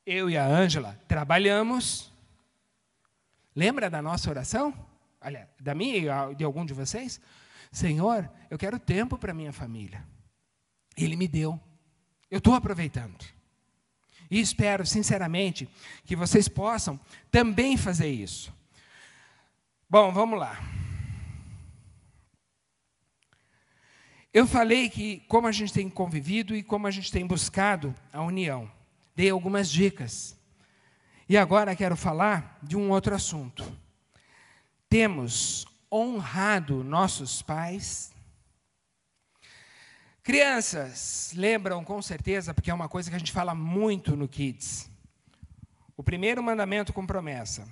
[0.07, 2.13] eu e a Ângela trabalhamos.
[3.55, 4.75] Lembra da nossa oração?
[5.21, 7.21] Olha, da minha e de algum de vocês?
[7.71, 10.05] Senhor, eu quero tempo para minha família.
[10.97, 11.61] Ele me deu.
[12.31, 13.25] Eu estou aproveitando.
[14.31, 15.69] E espero, sinceramente,
[16.05, 16.99] que vocês possam
[17.31, 18.53] também fazer isso.
[19.91, 20.57] Bom, vamos lá.
[24.33, 28.23] Eu falei que como a gente tem convivido e como a gente tem buscado a
[28.23, 28.71] união
[29.21, 30.35] dei algumas dicas.
[31.29, 33.65] E agora quero falar de um outro assunto.
[34.89, 38.13] Temos honrado nossos pais.
[40.23, 44.91] Crianças, lembram com certeza, porque é uma coisa que a gente fala muito no Kids.
[45.97, 47.69] O primeiro mandamento com promessa: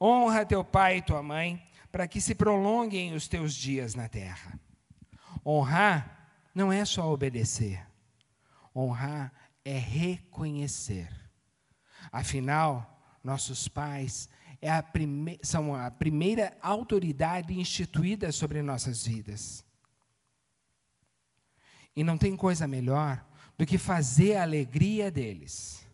[0.00, 4.58] honra teu pai e tua mãe, para que se prolonguem os teus dias na terra.
[5.44, 7.86] Honrar não é só obedecer.
[8.74, 9.32] Honrar
[9.64, 11.08] é reconhecer.
[12.10, 14.28] Afinal, nossos pais
[14.60, 14.84] é a
[15.42, 19.64] são a primeira autoridade instituída sobre nossas vidas.
[21.94, 23.24] E não tem coisa melhor
[23.56, 25.86] do que fazer a alegria deles.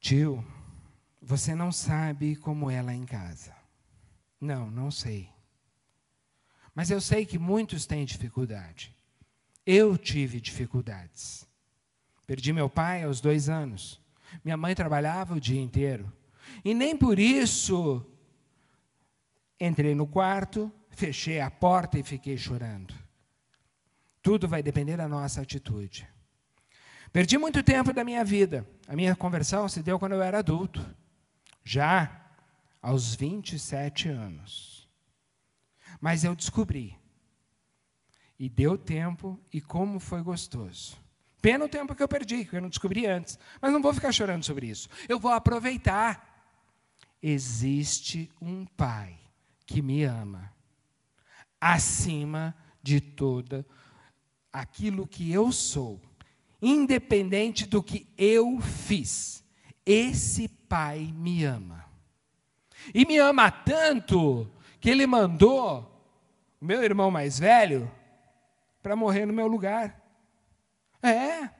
[0.00, 0.44] Tio,
[1.20, 3.54] você não sabe como é lá em casa.
[4.40, 5.28] Não, não sei.
[6.74, 8.94] Mas eu sei que muitos têm dificuldade.
[9.66, 11.46] Eu tive dificuldades.
[12.26, 14.00] Perdi meu pai aos dois anos.
[14.44, 16.10] Minha mãe trabalhava o dia inteiro.
[16.64, 18.06] E nem por isso
[19.60, 22.94] entrei no quarto, fechei a porta e fiquei chorando.
[24.22, 26.08] Tudo vai depender da nossa atitude.
[27.12, 28.66] Perdi muito tempo da minha vida.
[28.86, 30.84] A minha conversão se deu quando eu era adulto,
[31.64, 32.20] já
[32.80, 34.88] aos 27 anos.
[36.00, 36.98] Mas eu descobri.
[38.38, 40.96] E deu tempo e como foi gostoso.
[41.42, 43.38] Pena o tempo que eu perdi, que eu não descobri antes.
[43.60, 44.88] Mas não vou ficar chorando sobre isso.
[45.08, 46.26] Eu vou aproveitar.
[47.22, 49.18] Existe um Pai
[49.66, 50.52] que me ama,
[51.60, 53.64] acima de toda
[54.52, 56.00] aquilo que eu sou,
[56.60, 59.39] independente do que eu fiz.
[59.90, 61.84] Esse Pai me ama.
[62.94, 64.48] E me ama tanto
[64.80, 65.80] que Ele mandou
[66.60, 67.90] o meu irmão mais velho
[68.80, 70.00] para morrer no meu lugar.
[71.02, 71.50] É.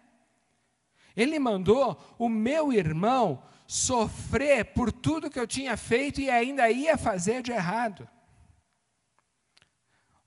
[1.17, 6.97] Ele mandou o meu irmão sofrer por tudo que eu tinha feito e ainda ia
[6.97, 8.09] fazer de errado.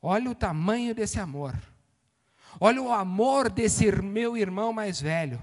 [0.02, 1.56] Olha o tamanho desse amor.
[2.60, 5.42] Olha o amor desse meu irmão mais velho.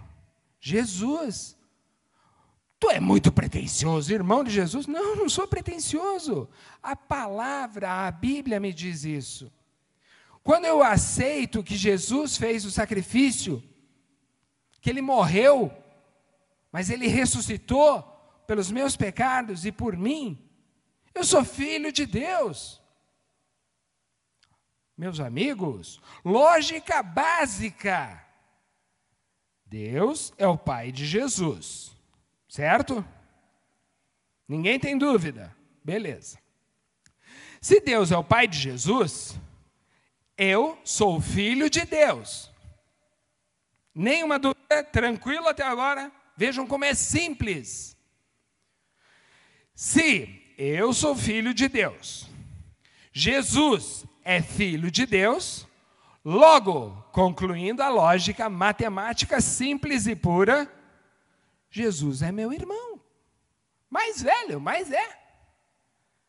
[0.60, 1.58] Jesus.
[2.80, 4.86] Tu é muito pretensioso, irmão de Jesus?
[4.86, 6.48] Não, não sou pretensioso.
[6.82, 9.52] A palavra, a Bíblia me diz isso.
[10.42, 13.62] Quando eu aceito que Jesus fez o sacrifício,
[14.80, 15.70] que ele morreu,
[16.72, 18.02] mas ele ressuscitou
[18.46, 20.50] pelos meus pecados e por mim,
[21.14, 22.80] eu sou filho de Deus.
[24.96, 28.26] Meus amigos, lógica básica.
[29.66, 31.92] Deus é o Pai de Jesus,
[32.50, 33.04] certo?
[34.46, 35.56] Ninguém tem dúvida.
[35.84, 36.36] Beleza.
[37.60, 39.38] Se Deus é o Pai de Jesus,
[40.36, 42.50] eu sou filho de Deus.
[43.94, 46.10] Nenhuma dúvida, tranquilo até agora?
[46.36, 47.96] Vejam como é simples.
[49.72, 52.28] Se eu sou filho de Deus,
[53.12, 55.68] Jesus é filho de Deus,
[56.24, 60.68] logo, concluindo a lógica matemática simples e pura,
[61.70, 63.00] Jesus é meu irmão.
[63.88, 65.18] Mais velho, mas é.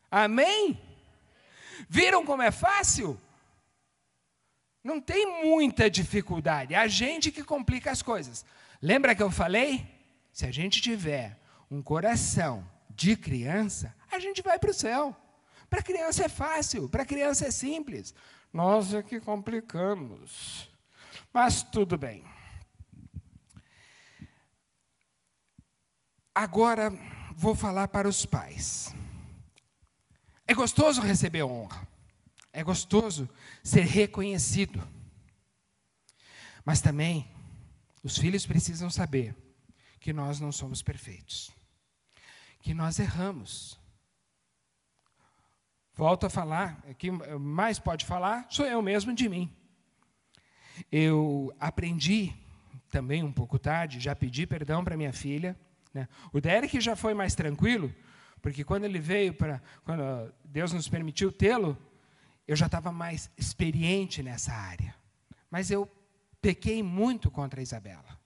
[0.10, 0.80] Amém?
[1.89, 3.20] Viram como é fácil?
[4.84, 8.44] Não tem muita dificuldade, é a gente que complica as coisas.
[8.82, 9.88] Lembra que eu falei?
[10.34, 11.38] Se a gente tiver
[11.70, 15.16] um coração de criança, a gente vai para o céu.
[15.70, 18.14] Para criança é fácil, para criança é simples.
[18.52, 20.70] Nós é que complicamos.
[21.32, 22.24] Mas tudo bem.
[26.34, 26.92] Agora
[27.36, 28.96] vou falar para os pais.
[30.48, 31.88] É gostoso receber honra.
[32.54, 33.30] É gostoso
[33.64, 34.86] ser reconhecido.
[36.66, 37.30] Mas também,
[38.04, 39.36] os filhos precisam saber
[40.00, 41.52] que nós não somos perfeitos.
[42.62, 43.80] que nós erramos.
[45.94, 49.54] Volto a falar, quem mais pode falar sou eu mesmo de mim.
[50.92, 52.34] Eu aprendi
[52.90, 55.60] também um pouco tarde, já pedi perdão para minha filha.
[55.94, 56.08] Né?
[56.32, 57.94] O Derek já foi mais tranquilo,
[58.42, 61.78] porque quando ele veio para, quando Deus nos permitiu tê-lo,
[62.48, 64.96] eu já estava mais experiente nessa área.
[65.50, 65.89] Mas eu
[66.42, 68.20] pequei muito contra a Isabela.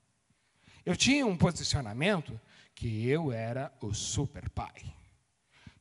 [0.86, 2.40] Eu tinha um posicionamento
[2.76, 4.94] que eu era o super pai,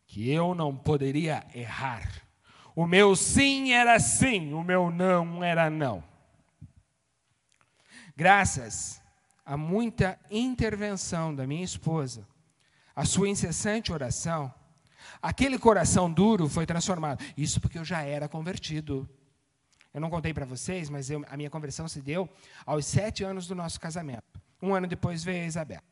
[0.07, 2.09] que eu não poderia errar.
[2.75, 6.03] O meu sim era sim, o meu não era não.
[8.17, 9.04] Graças
[9.45, 12.27] a muita intervenção da minha esposa,
[12.95, 14.53] a sua incessante oração,
[15.21, 17.23] aquele coração duro foi transformado.
[17.37, 19.09] Isso porque eu já era convertido.
[19.93, 22.29] Eu não contei para vocês, mas eu, a minha conversão se deu
[22.65, 24.41] aos sete anos do nosso casamento.
[24.61, 25.83] Um ano depois veio a Isabel.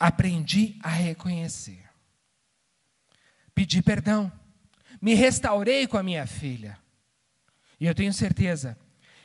[0.00, 1.84] Aprendi a reconhecer.
[3.54, 4.32] Pedi perdão.
[5.02, 6.78] Me restaurei com a minha filha.
[7.78, 8.78] E eu tenho certeza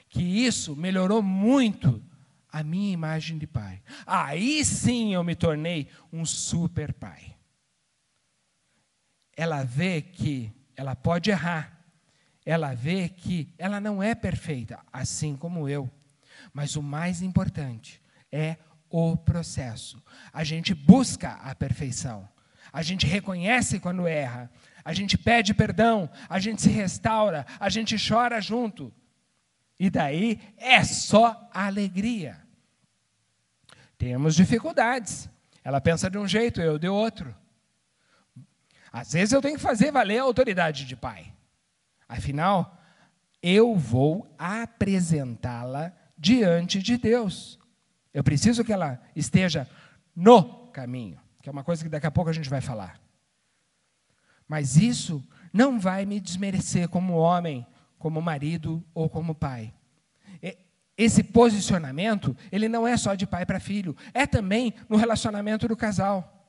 [0.09, 2.03] que isso melhorou muito
[2.49, 3.81] a minha imagem de pai.
[4.05, 7.37] Aí sim eu me tornei um super pai.
[9.35, 11.85] Ela vê que ela pode errar.
[12.45, 15.89] Ela vê que ela não é perfeita, assim como eu.
[16.53, 18.57] Mas o mais importante é
[18.89, 20.01] o processo.
[20.33, 22.27] A gente busca a perfeição.
[22.71, 24.51] A gente reconhece quando erra.
[24.83, 26.09] A gente pede perdão.
[26.29, 27.45] A gente se restaura.
[27.59, 28.93] A gente chora junto.
[29.79, 32.37] E daí é só alegria.
[33.97, 35.29] Temos dificuldades.
[35.63, 37.35] Ela pensa de um jeito, eu de outro.
[38.91, 41.33] Às vezes eu tenho que fazer valer a autoridade de pai.
[42.07, 42.77] Afinal,
[43.41, 47.59] eu vou apresentá-la diante de Deus.
[48.15, 49.67] Eu preciso que ela esteja
[50.15, 52.97] no caminho, que é uma coisa que daqui a pouco a gente vai falar.
[54.47, 57.67] Mas isso não vai me desmerecer como homem,
[57.99, 59.73] como marido ou como pai.
[60.97, 65.75] Esse posicionamento, ele não é só de pai para filho, é também no relacionamento do
[65.75, 66.47] casal.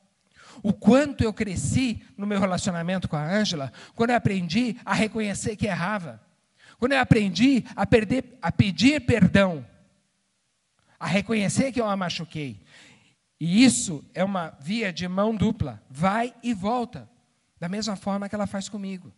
[0.63, 5.57] O quanto eu cresci no meu relacionamento com a Ângela, quando eu aprendi a reconhecer
[5.57, 6.21] que errava,
[6.79, 9.65] quando eu aprendi a, perder, a pedir perdão
[10.99, 12.61] a reconhecer que eu a machuquei.
[13.39, 17.09] E isso é uma via de mão dupla, vai e volta,
[17.59, 19.13] da mesma forma que ela faz comigo.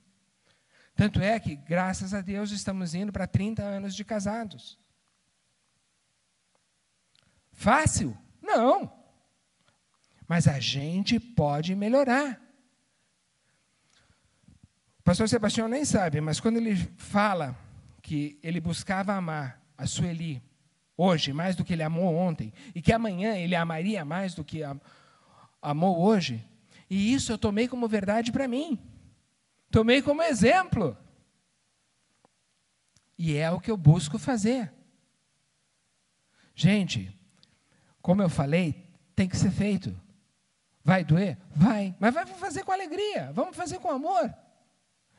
[0.95, 4.77] Tanto é que, graças a Deus, estamos indo para 30 anos de casados.
[7.53, 8.17] Fácil?
[8.41, 8.91] Não.
[10.27, 12.41] Mas a gente pode melhorar.
[14.99, 17.57] O pastor Sebastião nem sabe, mas quando ele fala
[18.01, 20.43] que ele buscava amar a Sueli
[20.99, 24.61] hoje mais do que ele amou ontem, e que amanhã ele amaria mais do que
[25.61, 26.45] amou hoje.
[26.89, 28.77] E isso eu tomei como verdade para mim.
[29.71, 30.97] Tomei como exemplo.
[33.17, 34.73] E é o que eu busco fazer.
[36.53, 37.17] Gente,
[38.01, 38.85] como eu falei,
[39.15, 39.97] tem que ser feito.
[40.83, 41.37] Vai doer?
[41.55, 41.95] Vai.
[41.99, 43.31] Mas vai fazer com alegria.
[43.33, 44.33] Vamos fazer com amor.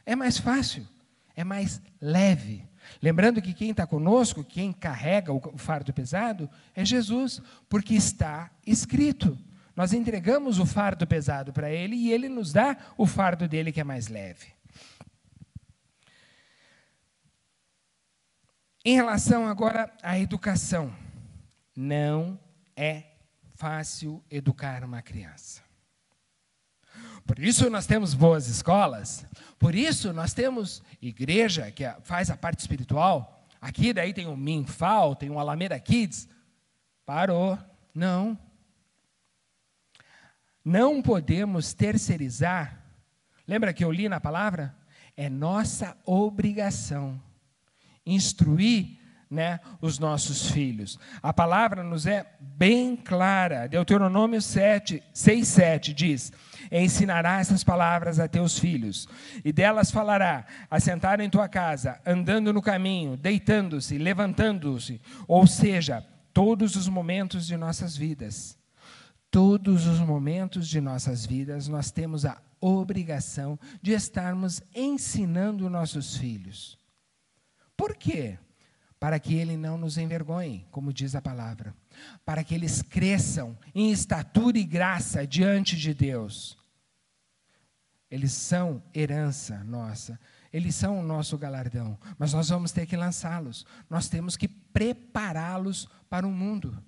[0.04, 0.86] É mais fácil.
[1.34, 2.69] É mais leve.
[3.03, 9.38] Lembrando que quem está conosco, quem carrega o fardo pesado, é Jesus, porque está escrito.
[9.74, 13.80] Nós entregamos o fardo pesado para Ele e Ele nos dá o fardo dele que
[13.80, 14.49] é mais leve.
[18.84, 20.95] Em relação agora à educação,
[21.76, 22.38] não
[22.74, 23.05] é
[23.55, 25.69] fácil educar uma criança.
[27.26, 29.24] Por isso nós temos boas escolas,
[29.58, 33.46] por isso nós temos igreja que faz a parte espiritual.
[33.60, 36.28] Aqui daí tem o Minfal, tem o Alameda Kids.
[37.04, 37.58] Parou.
[37.94, 38.38] Não.
[40.64, 42.82] Não podemos terceirizar.
[43.46, 44.74] Lembra que eu li na palavra?
[45.16, 47.20] É nossa obrigação
[48.06, 48.99] instruir
[49.30, 50.98] né, os nossos filhos.
[51.22, 53.68] A palavra nos é bem clara.
[53.68, 56.32] Deuteronômio 7, 6, 7 diz:
[56.70, 59.08] Ensinará essas palavras a teus filhos,
[59.44, 66.74] e delas falará, assentado em tua casa, andando no caminho, deitando-se, levantando-se, ou seja, todos
[66.74, 68.58] os momentos de nossas vidas.
[69.30, 76.76] Todos os momentos de nossas vidas nós temos a obrigação de estarmos ensinando nossos filhos.
[77.76, 78.38] Por quê?
[79.01, 81.74] Para que ele não nos envergonhe, como diz a palavra.
[82.24, 86.57] para que eles cresçam em estatura e graça diante de Deus.
[88.11, 90.18] Eles são herança nossa,
[90.53, 95.88] eles são o nosso galardão, mas nós vamos ter que lançá-los, nós temos que prepará-los
[96.09, 96.82] para o mundo.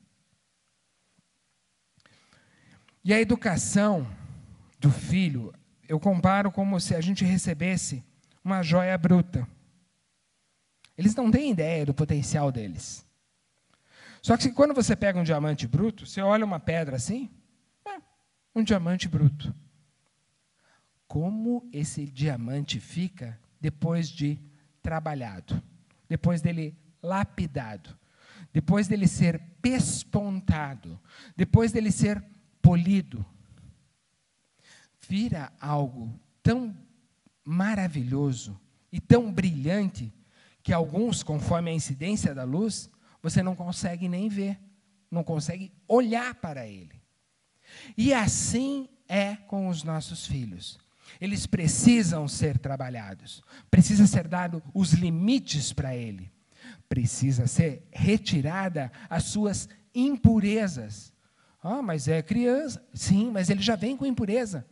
[3.05, 4.07] E a educação
[4.79, 5.53] do filho,
[5.89, 8.05] eu comparo como se a gente recebesse
[8.45, 9.47] uma joia bruta.
[10.97, 13.07] Eles não têm ideia do potencial deles.
[14.21, 17.31] Só que quando você pega um diamante bruto, você olha uma pedra assim,
[17.85, 18.01] é
[18.55, 19.55] um diamante bruto.
[21.09, 24.39] Como esse diamante fica depois de
[24.81, 25.63] trabalhado,
[26.09, 27.99] depois dele lapidado,
[28.53, 31.01] depois dele ser pespontado,
[31.37, 32.23] depois dele ser
[32.61, 33.25] polido,
[35.09, 36.77] vira algo tão
[37.45, 38.59] maravilhoso
[38.91, 40.13] e tão brilhante
[40.63, 42.89] que alguns, conforme a incidência da luz,
[43.23, 44.59] você não consegue nem ver,
[45.11, 47.03] não consegue olhar para ele.
[47.97, 50.79] E assim é com os nossos filhos.
[51.21, 56.33] Eles precisam ser trabalhados, precisa ser dado os limites para ele,
[56.89, 61.13] precisa ser retirada as suas impurezas.
[61.63, 62.85] Ah, mas é criança.
[62.93, 64.67] Sim, mas ele já vem com impureza.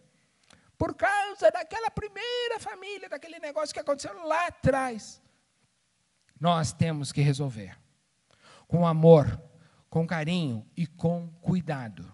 [0.76, 5.22] Por causa daquela primeira família, daquele negócio que aconteceu lá atrás.
[6.40, 7.78] Nós temos que resolver
[8.66, 9.42] com amor,
[9.90, 12.10] com carinho e com cuidado.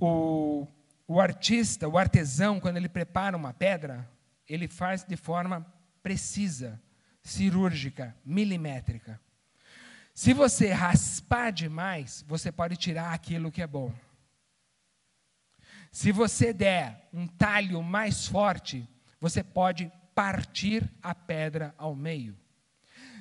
[0.00, 0.66] O,
[1.06, 4.10] o artista, o artesão, quando ele prepara uma pedra,
[4.48, 5.66] ele faz de forma
[6.02, 6.80] precisa,
[7.22, 9.20] cirúrgica, milimétrica.
[10.14, 13.92] Se você raspar demais, você pode tirar aquilo que é bom.
[15.92, 18.88] Se você der um talho mais forte,
[19.20, 22.34] você pode partir a pedra ao meio.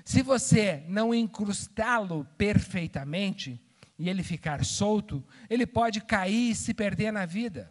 [0.06, 3.62] Se você não incrustá-lo perfeitamente
[4.00, 7.70] e ele ficar solto, ele pode cair e se perder na vida.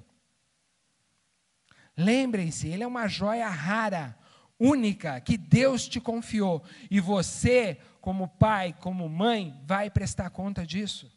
[1.97, 4.15] Lembrem-se, ele é uma joia rara,
[4.61, 6.63] única, que Deus te confiou.
[6.91, 11.11] E você, como pai, como mãe, vai prestar conta disso.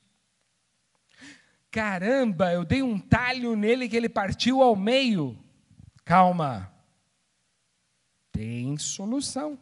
[1.70, 5.38] Caramba, eu dei um talho nele que ele partiu ao meio.
[6.06, 6.77] Calma.
[8.38, 9.58] Tem solução.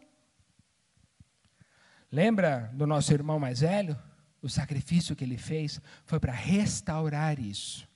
[2.12, 3.98] Lembra do nosso irmão mais velho?
[4.42, 7.88] O sacrifício que ele fez foi para restaurar isso.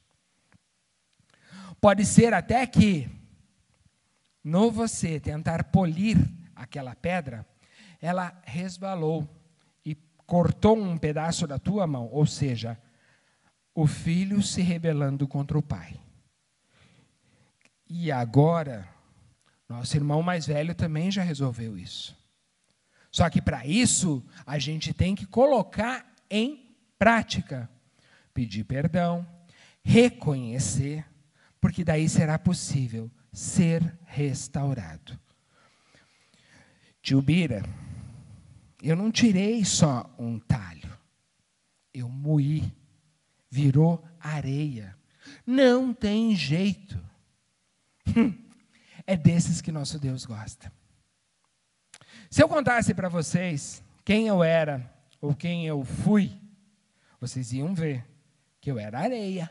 [1.82, 3.10] Pode ser até que,
[4.42, 6.18] no você tentar polir
[6.56, 7.46] aquela pedra,
[8.00, 9.28] ela resvalou
[9.84, 12.82] e cortou um pedaço da tua mão, ou seja,
[13.76, 16.00] o filho se rebelando contra o pai.
[17.86, 18.88] E agora,
[19.70, 22.18] nosso irmão mais velho também já resolveu isso.
[23.12, 27.70] Só que para isso, a gente tem que colocar em prática.
[28.34, 29.26] Pedir perdão,
[29.84, 31.06] reconhecer,
[31.62, 35.20] porque daí será possível ser restaurado.
[37.02, 37.64] Tio Bira,
[38.82, 40.90] eu não tirei só um talho,
[41.94, 42.72] eu moí,
[43.50, 44.96] virou areia.
[45.46, 47.00] Não tem jeito.
[49.10, 50.72] É desses que nosso Deus gosta.
[52.30, 54.88] Se eu contasse para vocês quem eu era
[55.20, 56.40] ou quem eu fui,
[57.20, 58.06] vocês iam ver
[58.62, 59.50] que eu era areia.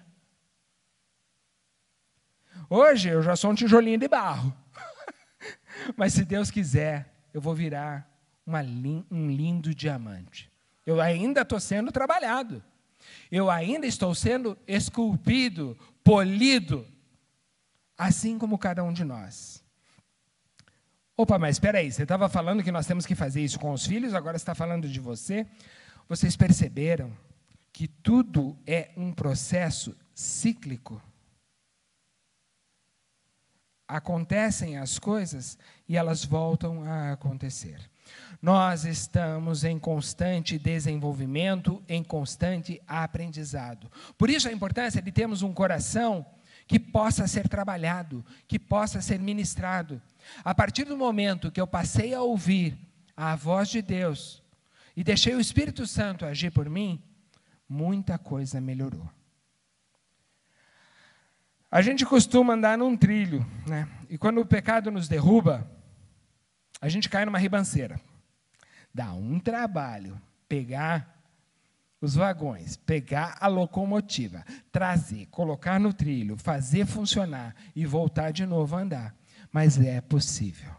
[2.71, 4.57] Hoje eu já sou um tijolinho de barro.
[5.99, 8.09] Mas se Deus quiser, eu vou virar
[8.47, 10.53] um lindo diamante.
[10.87, 12.63] Eu ainda estou sendo trabalhado.
[13.29, 16.87] Eu ainda estou sendo esculpido, polido,
[17.99, 19.63] assim como cada um de nós.
[21.17, 23.85] Opa, mas espera aí, você estava falando que nós temos que fazer isso com os
[23.85, 25.45] filhos, agora está falando de você.
[26.09, 27.13] Vocês perceberam
[27.73, 31.03] que tudo é um processo cíclico?
[33.89, 37.81] Acontecem as coisas e elas voltam a acontecer.
[38.41, 43.91] Nós estamos em constante desenvolvimento, em constante aprendizado.
[44.17, 46.25] Por isso a importância de termos um coração
[46.69, 50.01] que possa ser trabalhado, que possa ser ministrado.
[50.45, 52.79] A partir do momento que eu passei a ouvir
[53.17, 54.43] a voz de Deus
[54.95, 57.03] e deixei o Espírito Santo agir por mim,
[57.67, 59.11] muita coisa melhorou.
[61.71, 63.89] A gente costuma andar num trilho, né?
[64.11, 65.71] E quando o pecado nos derruba,
[66.81, 67.99] a gente cai numa ribanceira.
[68.93, 71.18] Dá um trabalho pegar
[72.01, 78.77] os vagões, pegar a locomotiva, trazer, colocar no trilho, fazer funcionar e voltar de novo
[78.77, 79.15] a andar.
[79.53, 80.71] Mas é possível.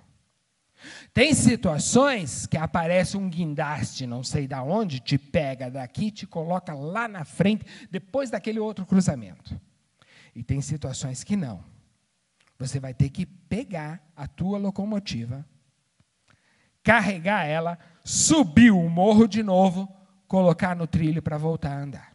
[1.14, 6.74] Tem situações que aparece um guindaste, não sei da onde, te pega daqui, te coloca
[6.74, 9.60] lá na frente, depois daquele outro cruzamento.
[10.34, 11.64] E tem situações que não.
[12.58, 15.46] Você vai ter que pegar a tua locomotiva,
[16.82, 19.99] carregar ela, subir o morro de novo,
[20.30, 22.14] colocar no trilho para voltar a andar.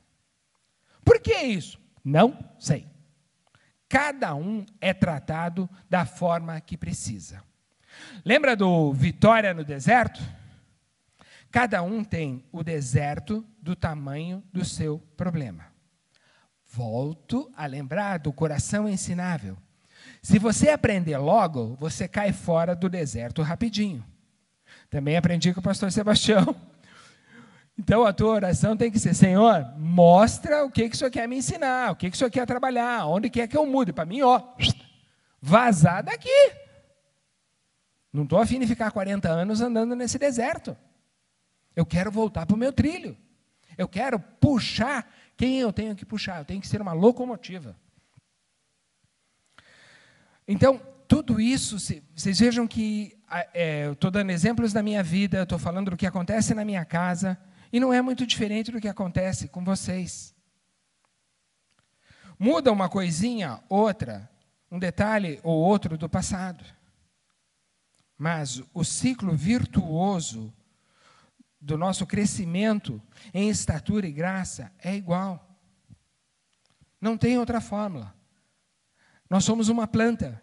[1.04, 1.78] Por que isso?
[2.02, 2.86] Não sei.
[3.88, 7.42] Cada um é tratado da forma que precisa.
[8.24, 10.22] Lembra do Vitória no deserto?
[11.50, 15.66] Cada um tem o deserto do tamanho do seu problema.
[16.66, 19.56] Volto a lembrar do coração ensinável.
[20.22, 24.04] Se você aprender logo, você cai fora do deserto rapidinho.
[24.88, 26.56] Também aprendi com o pastor Sebastião.
[27.76, 31.28] Então a tua oração tem que ser: Senhor, mostra o que, que o Senhor quer
[31.28, 33.92] me ensinar, o que, que o Senhor quer trabalhar, onde quer que eu mude.
[33.92, 34.40] Para mim, ó,
[35.40, 36.52] vazar daqui.
[38.12, 40.76] Não estou afim de ficar 40 anos andando nesse deserto.
[41.74, 43.16] Eu quero voltar para o meu trilho.
[43.76, 46.38] Eu quero puxar quem eu tenho que puxar.
[46.38, 47.76] Eu tenho que ser uma locomotiva.
[50.46, 51.78] Então, tudo isso,
[52.14, 53.18] vocês vejam que
[53.52, 56.84] é, eu estou dando exemplos da minha vida, estou falando do que acontece na minha
[56.84, 57.38] casa,
[57.74, 60.32] e não é muito diferente do que acontece com vocês.
[62.38, 64.30] Muda uma coisinha, outra,
[64.70, 66.64] um detalhe ou outro do passado.
[68.16, 70.54] Mas o ciclo virtuoso
[71.60, 73.02] do nosso crescimento
[73.34, 75.58] em estatura e graça é igual.
[77.00, 78.14] Não tem outra fórmula.
[79.28, 80.40] Nós somos uma planta.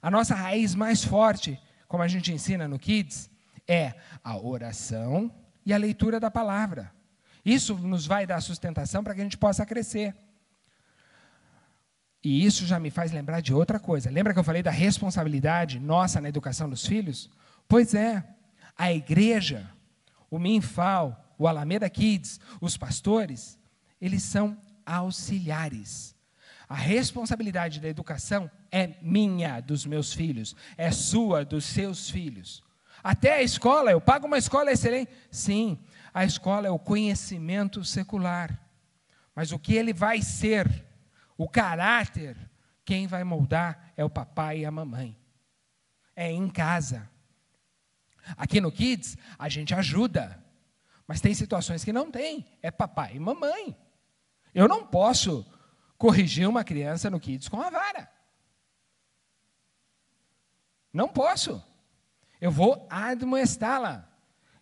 [0.00, 3.28] A nossa raiz mais forte, como a gente ensina no Kids,
[3.66, 6.92] é a oração e a leitura da palavra.
[7.44, 10.14] Isso nos vai dar sustentação para que a gente possa crescer.
[12.22, 14.10] E isso já me faz lembrar de outra coisa.
[14.10, 17.28] Lembra que eu falei da responsabilidade nossa na educação dos filhos?
[17.68, 18.24] Pois é,
[18.76, 19.68] a igreja,
[20.30, 23.58] o Minfal, o Alameda Kids, os pastores,
[24.00, 26.14] eles são auxiliares.
[26.68, 32.65] A responsabilidade da educação é minha, dos meus filhos, é sua, dos seus filhos.
[33.06, 35.12] Até a escola, eu pago uma escola excelente.
[35.30, 35.78] Sim,
[36.12, 38.60] a escola é o conhecimento secular.
[39.32, 40.84] Mas o que ele vai ser
[41.38, 42.36] o caráter,
[42.84, 45.16] quem vai moldar é o papai e a mamãe.
[46.16, 47.08] É em casa.
[48.36, 50.42] Aqui no Kids, a gente ajuda.
[51.06, 52.44] Mas tem situações que não tem.
[52.60, 53.78] É papai e mamãe.
[54.52, 55.46] Eu não posso
[55.96, 58.10] corrigir uma criança no Kids com a vara.
[60.92, 61.62] Não posso.
[62.40, 64.08] Eu vou admoestá-la.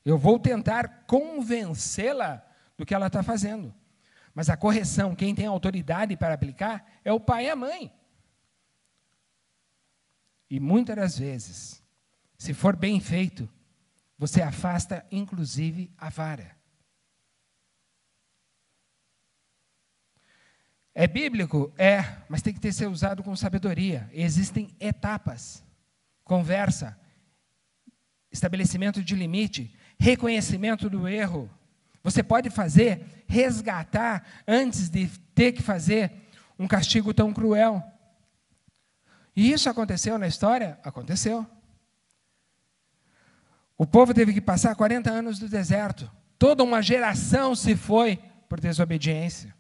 [0.05, 2.45] Eu vou tentar convencê-la
[2.77, 3.75] do que ela está fazendo.
[4.35, 7.93] Mas a correção, quem tem autoridade para aplicar, é o pai e a mãe.
[10.51, 11.83] E muitas das vezes,
[12.37, 13.49] se for bem feito,
[14.18, 16.57] você afasta inclusive a vara.
[20.95, 21.72] É bíblico?
[21.77, 24.09] É, mas tem que ter ser usado com sabedoria.
[24.12, 25.64] Existem etapas:
[26.22, 26.99] conversa,
[28.35, 31.49] estabelecimento de limite, reconhecimento do erro.
[32.03, 36.12] Você pode fazer, resgatar, antes de ter que fazer
[36.59, 37.80] um castigo tão cruel.
[39.37, 40.78] E isso aconteceu na história?
[40.82, 41.47] Aconteceu.
[43.78, 46.11] O povo teve que passar 40 anos no deserto.
[46.37, 48.16] Toda uma geração se foi
[48.49, 49.55] por desobediência.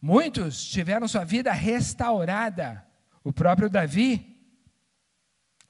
[0.00, 2.86] Muitos tiveram sua vida restaurada.
[3.24, 4.33] O próprio Davi,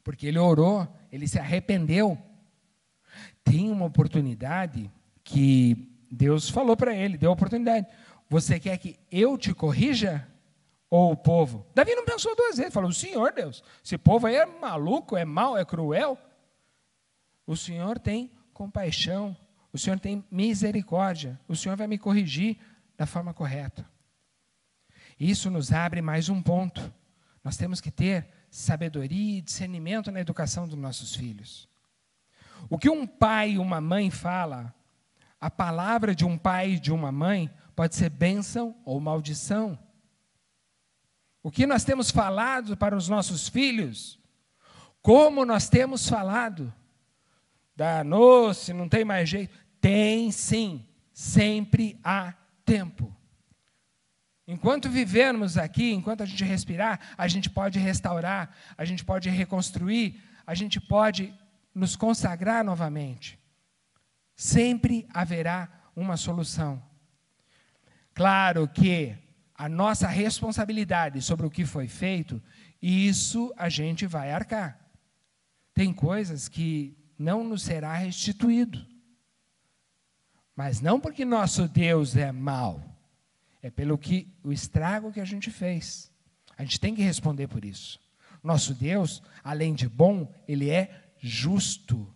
[0.05, 2.17] porque ele orou, ele se arrependeu
[3.45, 4.91] tem uma oportunidade
[5.23, 7.87] que Deus falou para ele, deu a oportunidade.
[8.29, 10.27] Você quer que eu te corrija?
[10.91, 11.67] Ou o povo?
[11.75, 15.59] Davi não pensou duas vezes, falou: Senhor Deus, esse povo aí é maluco, é mau,
[15.59, 16.17] é cruel.
[17.47, 19.37] O Senhor tem compaixão,
[19.73, 22.59] o Senhor tem misericórdia, o Senhor vai me corrigir
[22.97, 23.85] da forma correta.
[25.19, 26.93] Isso nos abre mais um ponto.
[27.43, 31.69] Nós temos que ter sabedoria e discernimento na educação dos nossos filhos.
[32.71, 34.73] O que um pai e uma mãe fala,
[35.41, 39.77] a palavra de um pai e de uma mãe pode ser bênção ou maldição.
[41.43, 44.21] O que nós temos falado para os nossos filhos,
[45.03, 46.73] como nós temos falado,
[47.75, 49.53] danou-se, não tem mais jeito.
[49.81, 52.33] Tem sim, sempre há
[52.65, 53.15] tempo.
[54.47, 60.23] Enquanto vivermos aqui, enquanto a gente respirar, a gente pode restaurar, a gente pode reconstruir,
[60.47, 61.33] a gente pode
[61.75, 63.39] nos consagrar novamente,
[64.37, 66.83] sempre haverá uma solução.
[68.13, 69.17] Claro que
[69.55, 72.43] a nossa responsabilidade sobre o que foi feito,
[72.83, 74.79] isso a gente vai arcar.
[75.73, 78.87] Tem coisas que não nos será restituído.
[80.55, 82.94] Mas não porque nosso Deus é mau,
[83.65, 86.13] é pelo que o estrago que a gente fez.
[86.55, 87.99] A gente tem que responder por isso.
[88.43, 92.07] Nosso Deus, além de bom, ele é justo.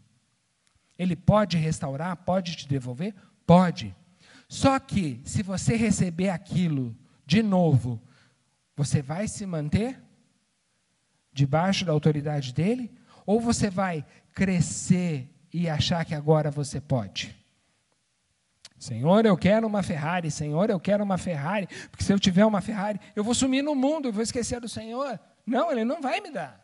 [0.99, 3.15] Ele pode restaurar, pode te devolver?
[3.47, 3.97] Pode.
[4.47, 6.95] Só que, se você receber aquilo
[7.25, 7.99] de novo,
[8.77, 9.99] você vai se manter
[11.33, 12.93] debaixo da autoridade dele?
[13.25, 17.35] Ou você vai crescer e achar que agora você pode?
[18.79, 20.31] Senhor, eu quero uma Ferrari.
[20.31, 21.67] Senhor, eu quero uma Ferrari.
[21.91, 24.69] Porque se eu tiver uma Ferrari, eu vou sumir no mundo, eu vou esquecer do
[24.69, 25.19] Senhor.
[25.45, 26.63] Não, Ele não vai me dar.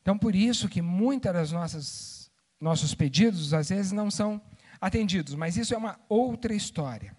[0.00, 2.20] Então, por isso que muitas das nossas
[2.58, 4.40] nossos pedidos às vezes não são
[4.78, 7.16] atendidos, mas isso é uma outra história.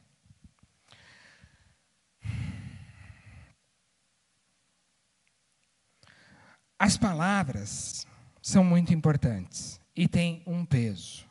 [6.77, 8.05] As palavras
[8.39, 11.27] são muito importantes e têm um peso.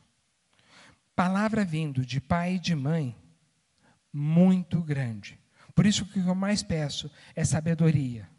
[1.16, 3.16] Palavra vindo de pai e de mãe,
[4.12, 5.37] muito grande.
[5.75, 8.31] Por isso que eu mais peço é sabedoria.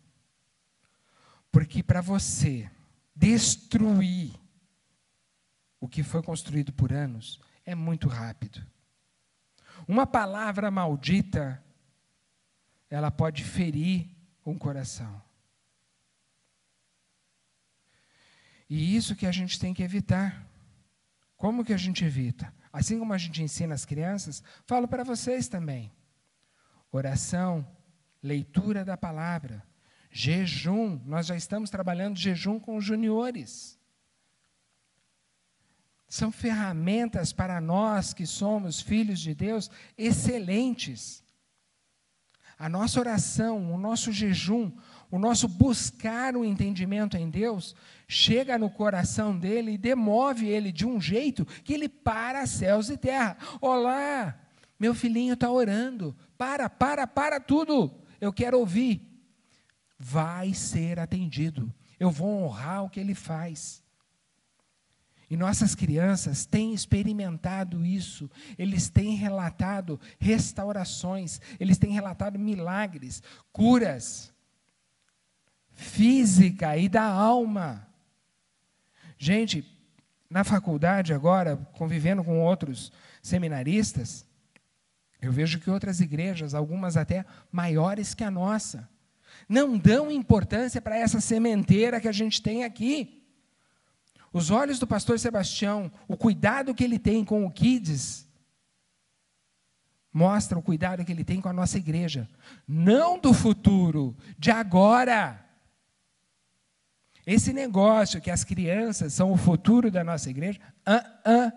[1.51, 2.71] Porque para você
[3.13, 4.31] destruir
[5.81, 8.65] o que foi construído por anos é muito rápido.
[9.85, 11.61] Uma palavra maldita,
[12.89, 14.07] ela pode ferir
[14.45, 15.21] um coração.
[18.73, 20.47] E isso que a gente tem que evitar.
[21.35, 22.53] Como que a gente evita?
[22.71, 25.91] Assim como a gente ensina as crianças, falo para vocês também.
[26.89, 27.67] Oração,
[28.23, 29.61] leitura da palavra,
[30.09, 33.77] Jejum, nós já estamos trabalhando jejum com os juniores.
[36.07, 41.21] São ferramentas para nós que somos filhos de Deus excelentes.
[42.57, 44.71] A nossa oração, o nosso jejum,
[45.11, 47.75] o nosso buscar o entendimento em Deus,
[48.07, 52.97] chega no coração dele e demove ele de um jeito que ele para céus e
[52.97, 53.37] terra.
[53.59, 54.39] Olá,
[54.79, 56.15] meu filhinho está orando.
[56.37, 57.93] Para, para, para tudo.
[58.19, 59.11] Eu quero ouvir
[60.01, 61.71] vai ser atendido.
[61.99, 63.83] Eu vou honrar o que ele faz.
[65.29, 74.30] E nossas crianças têm experimentado isso, eles têm relatado restaurações, eles têm relatado milagres, curas
[75.81, 77.87] física e da alma.
[79.17, 79.65] Gente,
[80.29, 84.25] na faculdade agora, convivendo com outros seminaristas,
[85.21, 88.87] eu vejo que outras igrejas, algumas até maiores que a nossa,
[89.49, 93.23] não dão importância para essa sementeira que a gente tem aqui.
[94.31, 98.27] Os olhos do pastor Sebastião, o cuidado que ele tem com o Kids,
[100.13, 102.29] mostra o cuidado que ele tem com a nossa igreja.
[102.67, 105.40] Não do futuro, de agora.
[107.25, 111.53] Esse negócio que as crianças são o futuro da nossa igreja, uh -uh,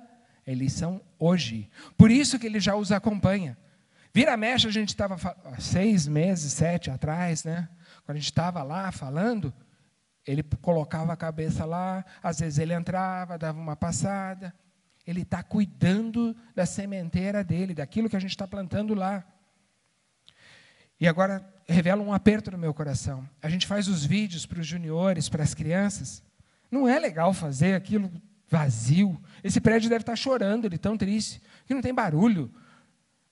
[0.47, 1.71] eles são hoje.
[1.97, 3.57] Por isso que ele já os acompanha.
[4.13, 5.17] Vira mexe, a gente estava
[5.59, 7.69] seis meses, sete atrás, né?
[8.05, 9.53] Quando a gente estava lá falando,
[10.27, 14.55] ele colocava a cabeça lá, às vezes ele entrava, dava uma passada.
[15.07, 19.25] Ele está cuidando da sementeira dele, daquilo que a gente está plantando lá.
[20.99, 23.29] E agora revela um aperto no meu coração.
[23.43, 26.23] A gente faz os vídeos para os juniores, para as crianças.
[26.71, 28.11] Não é legal fazer aquilo
[28.49, 29.21] vazio.
[29.43, 32.51] Esse prédio deve estar tá chorando, ele tão triste, que não tem barulho,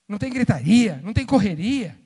[0.09, 1.97] não tem gritaria, não tem correria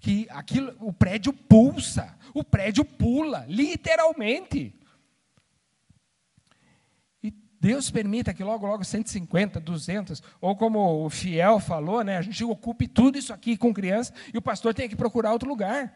[0.00, 4.74] que aquilo, o prédio pulsa, o prédio pula, literalmente.
[7.60, 12.42] Deus permita que logo, logo 150, 200, ou como o fiel falou, né, a gente
[12.42, 15.94] ocupe tudo isso aqui com criança e o pastor tem que procurar outro lugar.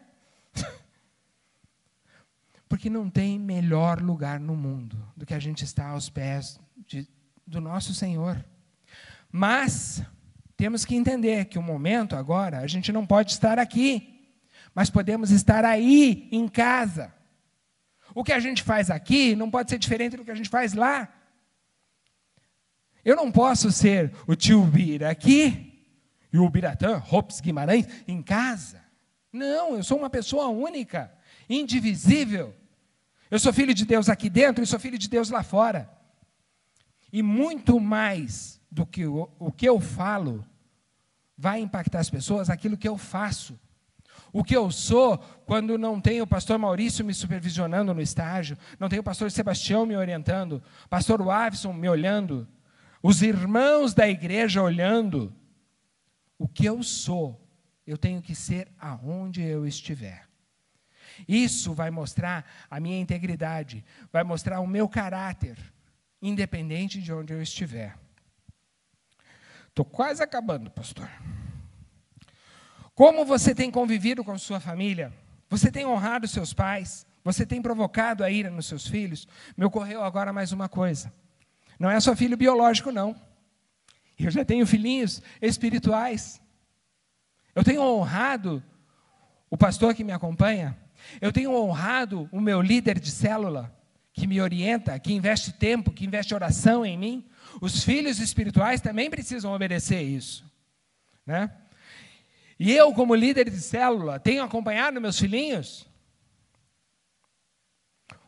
[2.69, 7.07] Porque não tem melhor lugar no mundo do que a gente estar aos pés de,
[7.47, 8.45] do nosso Senhor.
[9.31, 10.03] Mas
[10.55, 14.35] temos que entender que o momento agora, a gente não pode estar aqui,
[14.73, 17.11] mas podemos estar aí, em casa.
[18.13, 20.73] O que a gente faz aqui não pode ser diferente do que a gente faz
[20.73, 21.11] lá.
[23.05, 25.71] Eu não posso ser o tio Bira aqui
[26.33, 28.81] e o Biratã, Hops Guimarães, em casa.
[29.31, 31.13] Não, eu sou uma pessoa única,
[31.47, 32.55] indivisível.
[33.29, 35.87] Eu sou filho de Deus aqui dentro e sou filho de Deus lá fora.
[37.13, 40.43] E muito mais do que o, o que eu falo
[41.37, 43.59] vai impactar as pessoas, aquilo que eu faço.
[44.33, 48.89] O que eu sou quando não tem o pastor Maurício me supervisionando no estágio, não
[48.89, 52.47] tem o pastor Sebastião me orientando, pastor Wavson me olhando,
[53.07, 55.31] os irmãos da igreja olhando.
[56.39, 57.39] O que eu sou,
[57.85, 60.27] eu tenho que ser aonde eu estiver.
[61.27, 65.55] Isso vai mostrar a minha integridade, vai mostrar o meu caráter,
[66.19, 67.95] independente de onde eu estiver.
[69.69, 71.07] Estou quase acabando, pastor.
[72.95, 75.13] Como você tem convivido com sua família?
[75.47, 77.05] Você tem honrado seus pais?
[77.23, 79.27] Você tem provocado a ira nos seus filhos?
[79.55, 81.13] Me ocorreu agora mais uma coisa.
[81.79, 83.15] Não é só filho biológico, não.
[84.17, 86.41] Eu já tenho filhinhos espirituais.
[87.53, 88.63] Eu tenho honrado
[89.49, 90.77] o pastor que me acompanha.
[91.21, 93.73] Eu tenho honrado o meu líder de célula,
[94.13, 97.25] que me orienta, que investe tempo, que investe oração em mim.
[97.61, 100.43] Os filhos espirituais também precisam obedecer isso.
[101.25, 101.51] Né?
[102.59, 105.85] E eu, como líder de célula, tenho acompanhado meus filhinhos.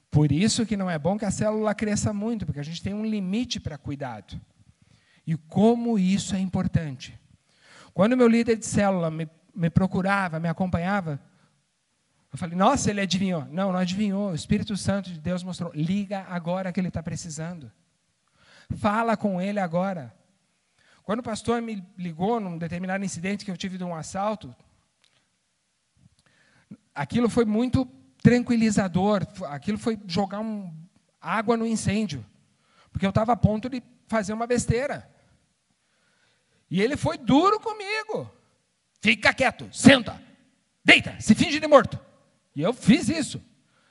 [0.10, 2.94] Por isso que não é bom que a célula cresça muito, porque a gente tem
[2.94, 4.40] um limite para cuidado.
[5.26, 7.20] E como isso é importante.
[7.94, 11.20] Quando meu líder de célula me, me procurava, me acompanhava,
[12.32, 13.46] eu falei, nossa, ele adivinhou.
[13.46, 14.32] Não, não adivinhou.
[14.32, 15.72] O Espírito Santo de Deus mostrou.
[15.74, 17.72] Liga agora que ele está precisando.
[18.78, 20.14] Fala com ele agora.
[21.04, 24.54] Quando o pastor me ligou num determinado incidente que eu tive de um assalto,
[26.94, 27.86] aquilo foi muito
[28.28, 29.26] tranquilizador.
[29.46, 30.70] Aquilo foi jogar um,
[31.22, 32.26] água no incêndio.
[32.92, 35.10] Porque eu estava a ponto de fazer uma besteira.
[36.70, 38.30] E ele foi duro comigo.
[39.00, 40.22] Fica quieto, senta,
[40.84, 41.98] deita, se finge de morto.
[42.54, 43.42] E eu fiz isso.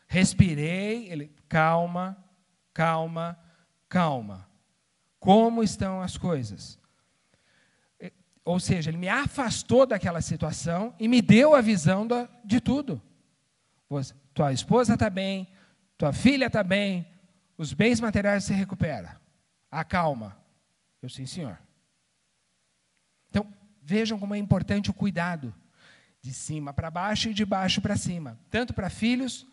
[0.07, 2.23] Respirei, ele, calma,
[2.75, 3.39] calma,
[3.89, 4.47] calma.
[5.19, 6.79] Como estão as coisas?
[8.45, 12.07] Ou seja, ele me afastou daquela situação e me deu a visão
[12.45, 13.01] de tudo.
[14.37, 15.49] Tua esposa está bem,
[15.97, 17.11] tua filha está bem,
[17.57, 19.09] os bens materiais se recuperam.
[19.71, 20.37] Acalma.
[21.01, 21.59] Eu, sim, senhor.
[23.31, 25.55] Então, vejam como é importante o cuidado
[26.21, 29.47] de cima para baixo e de baixo para cima, tanto para filhos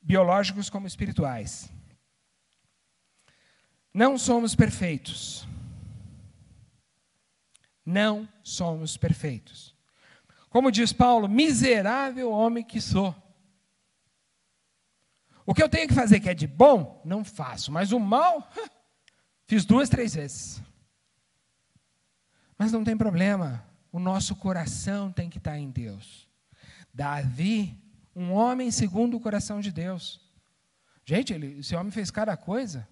[0.00, 1.70] biológicos como espirituais.
[3.92, 5.46] Não somos perfeitos.
[7.84, 9.76] Não somos perfeitos.
[10.48, 13.14] Como diz Paulo, miserável homem que sou.
[15.48, 18.52] O que eu tenho que fazer que é de bom, não faço, mas o mal,
[19.46, 20.60] fiz duas, três vezes.
[22.58, 26.28] Mas não tem problema, o nosso coração tem que estar em Deus.
[26.92, 27.74] Davi,
[28.14, 30.20] um homem segundo o coração de Deus.
[31.02, 32.86] Gente, ele, esse homem fez cada coisa.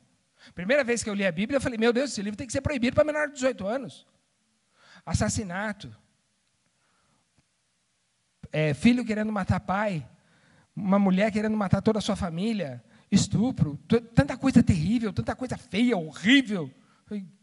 [0.55, 2.55] Primeira vez que eu li a Bíblia, eu falei: Meu Deus, esse livro tem que
[2.55, 4.07] ser proibido para menor de 18 anos.
[5.05, 5.95] Assassinato.
[8.51, 10.09] É, filho querendo matar pai.
[10.77, 12.85] Uma mulher querendo matar toda a sua família.
[13.11, 13.79] Estupro.
[14.15, 16.71] Tanta coisa terrível, tanta coisa feia, horrível.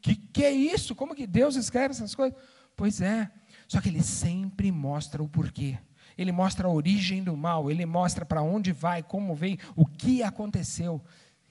[0.01, 0.93] Que, que é isso?
[0.93, 2.37] Como que Deus escreve essas coisas?
[2.75, 3.29] Pois é.
[3.67, 5.77] Só que ele sempre mostra o porquê.
[6.17, 10.21] Ele mostra a origem do mal, ele mostra para onde vai, como vem, o que
[10.21, 11.01] aconteceu.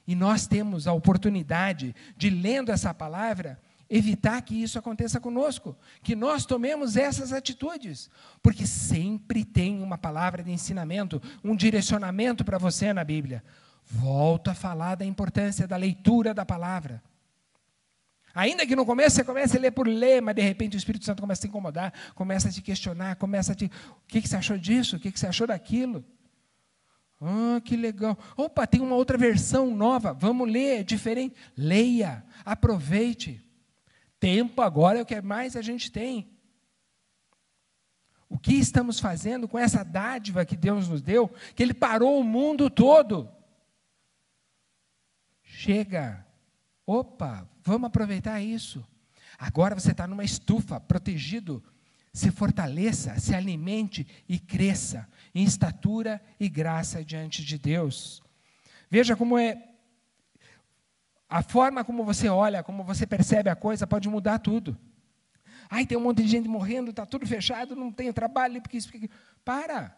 [0.06, 3.60] E nós temos a oportunidade de, lendo essa palavra,
[3.92, 8.08] evitar que isso aconteça conosco, que nós tomemos essas atitudes,
[8.42, 13.44] porque sempre tem uma palavra de ensinamento, um direcionamento para você na Bíblia.
[13.84, 17.02] Volto a falar da importância da leitura da palavra.
[18.34, 21.04] Ainda que no começo você comece a ler por ler, mas de repente o Espírito
[21.04, 23.66] Santo começa a te incomodar, começa a te questionar, começa a te.
[23.66, 24.96] O que, que você achou disso?
[24.96, 26.02] O que, que você achou daquilo?
[27.20, 28.18] Ah, que legal.
[28.38, 30.14] Opa, tem uma outra versão nova.
[30.14, 31.36] Vamos ler, é diferente.
[31.54, 33.41] Leia, aproveite.
[34.22, 36.30] Tempo agora é o que mais a gente tem.
[38.28, 42.22] O que estamos fazendo com essa dádiva que Deus nos deu, que Ele parou o
[42.22, 43.28] mundo todo?
[45.42, 46.24] Chega.
[46.86, 48.86] Opa, Vamos aproveitar isso.
[49.36, 51.60] Agora você está numa estufa, protegido.
[52.12, 58.22] Se fortaleça, se alimente e cresça em estatura e graça diante de Deus.
[58.88, 59.71] Veja como é.
[61.32, 64.78] A forma como você olha, como você percebe a coisa, pode mudar tudo.
[65.70, 68.92] Ai, tem um monte de gente morrendo, está tudo fechado, não tenho trabalho, porque isso.
[68.92, 69.08] Porque...
[69.42, 69.96] Para!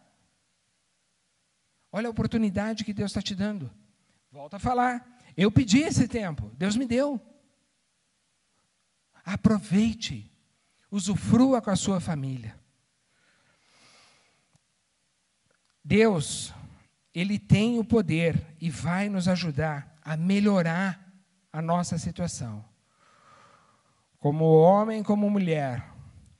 [1.91, 3.69] Olha a oportunidade que Deus está te dando.
[4.31, 5.05] Volto a falar.
[5.35, 7.19] Eu pedi esse tempo, Deus me deu.
[9.25, 10.31] Aproveite,
[10.89, 12.57] usufrua com a sua família.
[15.83, 16.53] Deus,
[17.13, 21.04] Ele tem o poder e vai nos ajudar a melhorar
[21.55, 22.65] a nossa situação.
[24.19, 25.87] Como homem, como mulher,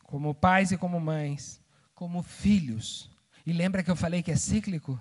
[0.03, 1.61] como pais e como mães,
[1.93, 3.09] como filhos.
[3.45, 4.99] E lembra que eu falei que é cíclico?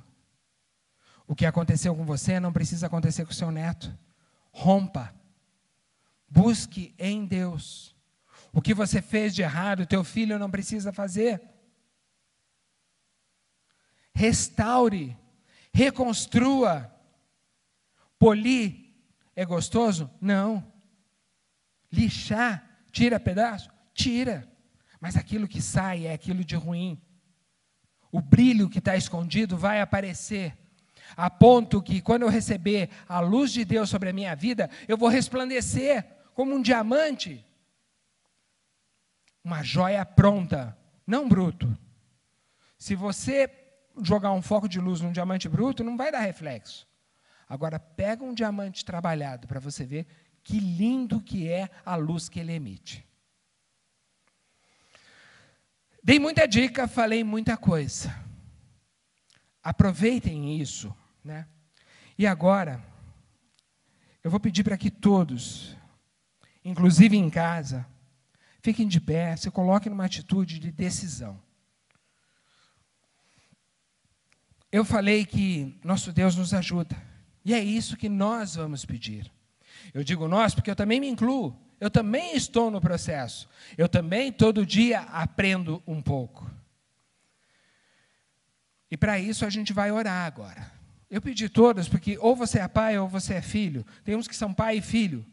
[1.26, 3.92] O que aconteceu com você não precisa acontecer com seu neto.
[4.52, 5.12] Rompa
[6.28, 7.94] Busque em Deus.
[8.52, 11.40] O que você fez de errado, teu filho não precisa fazer.
[14.12, 15.16] Restaure
[15.72, 16.90] reconstrua.
[18.16, 18.83] Polir
[19.36, 20.10] é gostoso?
[20.20, 20.64] Não.
[21.92, 23.70] Lixar, tira pedaço?
[23.92, 24.48] Tira.
[25.00, 27.00] Mas aquilo que sai é aquilo de ruim.
[28.10, 30.56] O brilho que está escondido vai aparecer.
[31.16, 34.96] A ponto que, quando eu receber a luz de Deus sobre a minha vida, eu
[34.96, 37.44] vou resplandecer como um diamante.
[39.42, 40.76] Uma joia pronta,
[41.06, 41.76] não bruto.
[42.78, 43.50] Se você
[44.02, 46.86] jogar um foco de luz num diamante bruto, não vai dar reflexo.
[47.48, 50.06] Agora, pega um diamante trabalhado para você ver
[50.42, 53.06] que lindo que é a luz que ele emite.
[56.02, 58.14] Dei muita dica, falei muita coisa.
[59.62, 61.48] Aproveitem isso, né?
[62.18, 62.84] E agora,
[64.22, 65.74] eu vou pedir para que todos,
[66.62, 67.86] inclusive em casa,
[68.62, 71.42] fiquem de pé, se coloquem numa atitude de decisão.
[74.70, 77.13] Eu falei que nosso Deus nos ajuda.
[77.44, 79.30] E é isso que nós vamos pedir.
[79.92, 81.56] Eu digo nós porque eu também me incluo.
[81.80, 83.48] Eu também estou no processo.
[83.76, 86.50] Eu também todo dia aprendo um pouco.
[88.90, 90.72] E para isso a gente vai orar agora.
[91.10, 93.84] Eu pedi todas porque ou você é pai ou você é filho.
[94.04, 95.26] Tem uns que são pai e filho.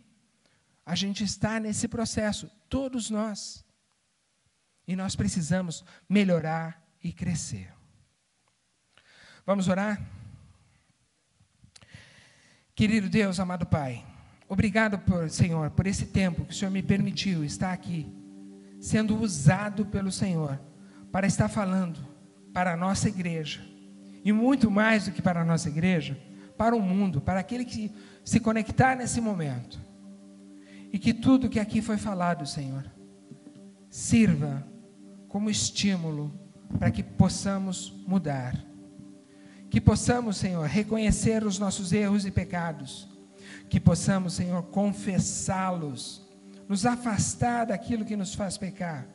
[0.86, 3.64] A gente está nesse processo, todos nós.
[4.88, 7.72] E nós precisamos melhorar e crescer.
[9.46, 10.02] Vamos orar?
[12.82, 14.04] Querido Deus, amado Pai,
[14.50, 18.12] obrigado, por, Senhor, por esse tempo que o Senhor me permitiu estar aqui,
[18.80, 20.60] sendo usado pelo Senhor,
[21.12, 22.00] para estar falando
[22.52, 23.62] para a nossa igreja,
[24.26, 26.18] e muito mais do que para a nossa igreja,
[26.58, 27.92] para o mundo, para aquele que
[28.26, 29.80] se conectar nesse momento.
[30.92, 32.92] E que tudo que aqui foi falado, Senhor,
[33.92, 34.68] sirva
[35.28, 36.34] como estímulo
[36.80, 38.71] para que possamos mudar
[39.72, 43.08] que possamos, Senhor, reconhecer os nossos erros e pecados.
[43.70, 46.30] Que possamos, Senhor, confessá-los,
[46.68, 49.08] nos afastar daquilo que nos faz pecar.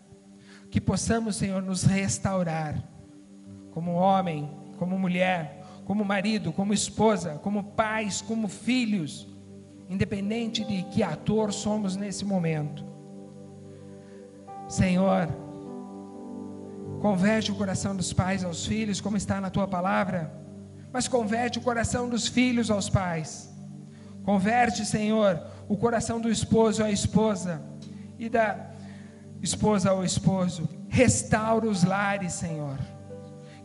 [0.71, 2.83] Que possamos, Senhor, nos restaurar
[3.71, 9.29] como homem, como mulher, como marido, como esposa, como pais, como filhos,
[9.91, 12.83] independente de que ator somos nesse momento.
[14.67, 15.29] Senhor,
[17.03, 20.46] converte o coração dos pais aos filhos, como está na tua palavra
[20.97, 23.51] mas converte o coração dos filhos aos pais.
[24.25, 25.39] Converte, Senhor,
[25.69, 27.61] o coração do esposo à esposa
[28.19, 28.71] e da
[29.43, 30.67] esposa ao esposo.
[30.89, 32.79] Restaura os lares, Senhor.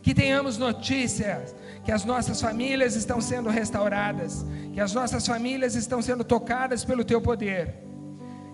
[0.02, 6.02] Que tenhamos notícias que as nossas famílias estão sendo restauradas, que as nossas famílias estão
[6.02, 7.74] sendo tocadas pelo teu poder.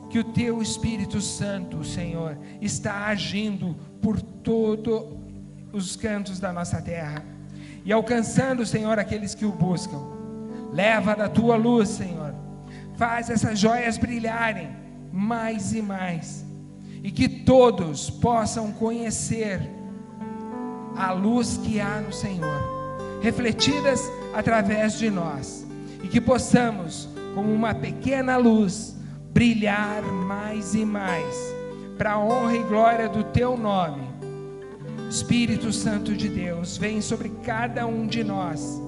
[0.09, 5.18] Que o teu Espírito Santo, Senhor, está agindo por todos
[5.72, 7.38] os cantos da nossa terra
[7.89, 9.99] e alcançando, Senhor, aqueles que o buscam.
[10.70, 12.34] Leva da tua luz, Senhor.
[12.99, 14.68] Faz essas joias brilharem
[15.11, 16.45] mais e mais.
[17.03, 19.62] E que todos possam conhecer
[20.99, 22.62] a luz que há no Senhor,
[23.22, 24.03] refletidas
[24.34, 25.66] através de nós.
[26.05, 28.95] E que possamos, como uma pequena luz,
[29.32, 31.34] brilhar mais e mais,
[31.97, 34.07] para a honra e glória do teu nome
[35.09, 38.80] Espírito Santo de Deus, vem sobre cada um de nós,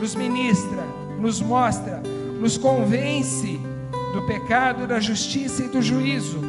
[0.00, 0.82] nos ministra,
[1.20, 2.02] nos mostra,
[2.40, 3.60] nos convence
[4.12, 6.40] do pecado, da justiça e do juízo,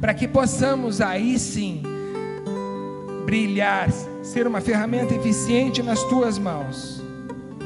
[0.00, 1.82] para que possamos aí sim
[3.24, 3.90] brilhar,
[4.22, 7.02] ser uma ferramenta eficiente nas tuas mãos,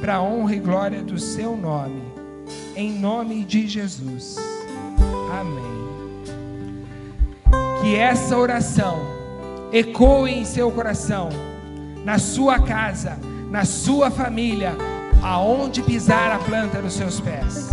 [0.01, 2.03] para a honra e glória do seu nome,
[2.75, 4.37] em nome de Jesus.
[5.39, 5.61] Amém.
[7.83, 9.20] Que essa oração
[9.73, 11.29] ecoe em seu coração,
[12.05, 13.19] na sua casa,
[13.51, 14.77] na sua família,
[15.23, 17.71] aonde pisar a planta dos seus pés.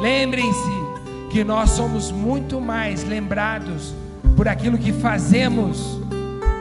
[0.00, 0.88] Lembrem-se
[1.30, 3.94] que nós somos muito mais lembrados
[4.36, 5.98] por aquilo que fazemos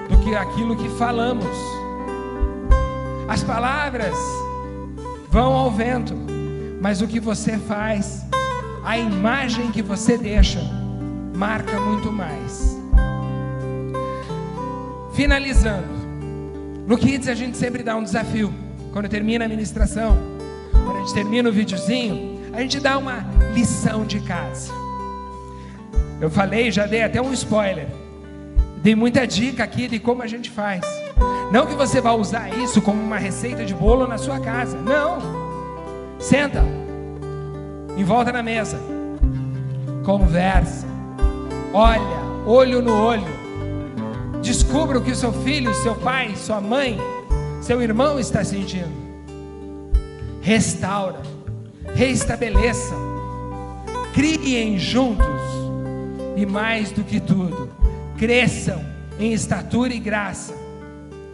[0.09, 1.57] do que aquilo que falamos.
[3.27, 4.15] As palavras
[5.29, 6.13] vão ao vento,
[6.81, 8.25] mas o que você faz,
[8.83, 10.61] a imagem que você deixa,
[11.35, 12.76] marca muito mais.
[15.17, 15.87] Finalizando,
[16.85, 18.53] no Kids a gente sempre dá um desafio.
[18.93, 20.15] Quando termina a ministração,
[20.71, 24.71] quando a gente termina o videozinho, a gente dá uma lição de casa.
[26.21, 27.87] Eu falei, já dei até um spoiler.
[28.83, 30.81] Dei muita dica aqui de como a gente faz.
[31.51, 34.77] Não que você vá usar isso como uma receita de bolo na sua casa.
[34.77, 35.17] Não.
[36.19, 36.63] Senta.
[37.97, 38.79] Em volta na mesa.
[40.05, 40.85] Conversa.
[41.73, 43.46] Olha, olho no olho
[44.41, 46.99] Descubra o que seu filho, seu pai, sua mãe
[47.67, 48.95] seu irmão está sentindo.
[50.41, 51.21] Restaura,
[51.93, 52.95] reestabeleça,
[54.13, 55.41] criem juntos
[56.37, 57.69] e mais do que tudo,
[58.17, 58.81] cresçam
[59.19, 60.53] em estatura e graça,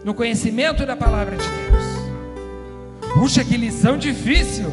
[0.04, 3.14] no conhecimento da palavra de Deus.
[3.14, 4.72] Puxa, que lição difícil!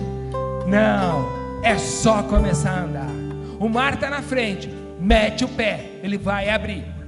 [0.67, 1.29] Não,
[1.63, 3.11] é só começar a andar.
[3.59, 7.00] O mar está na frente, mete o pé, ele vai abrir.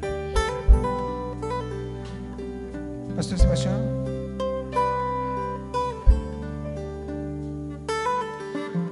[3.23, 3.73] Pastor Sebastião?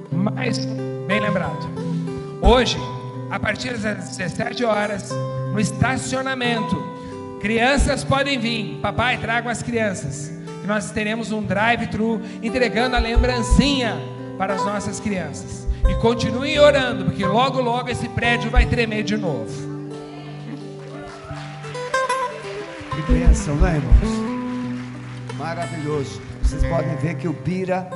[0.09, 0.65] Mas,
[1.05, 1.67] bem lembrado,
[2.41, 2.77] hoje,
[3.29, 5.11] a partir das 17 horas,
[5.51, 6.81] no estacionamento,
[7.41, 8.79] crianças podem vir.
[8.81, 10.31] Papai, traga as crianças.
[10.65, 13.97] nós teremos um drive-thru entregando a lembrancinha
[14.37, 15.67] para as nossas crianças.
[15.89, 19.71] E continuem orando, porque logo, logo esse prédio vai tremer de novo.
[22.95, 24.20] Que bênção, né, irmãos?
[25.41, 26.21] Maravilhoso.
[26.43, 27.89] Vocês podem ver que o Bira,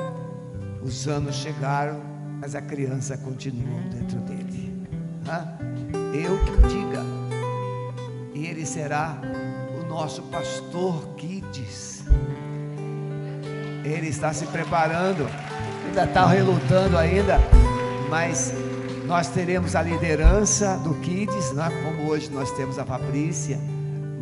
[0.82, 2.02] os anos chegaram,
[2.41, 4.88] mas a criança continua dentro dele.
[6.12, 7.04] Eu que o diga.
[8.34, 9.22] E ele será
[9.80, 12.04] o nosso pastor Kids.
[13.84, 15.28] Ele está se preparando,
[15.86, 17.38] ainda está relutando ainda,
[18.10, 18.54] mas
[19.06, 21.70] nós teremos a liderança do Kids, né?
[21.84, 23.60] como hoje nós temos a Fabrícia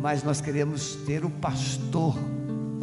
[0.04, 2.14] mas nós queremos ter o pastor,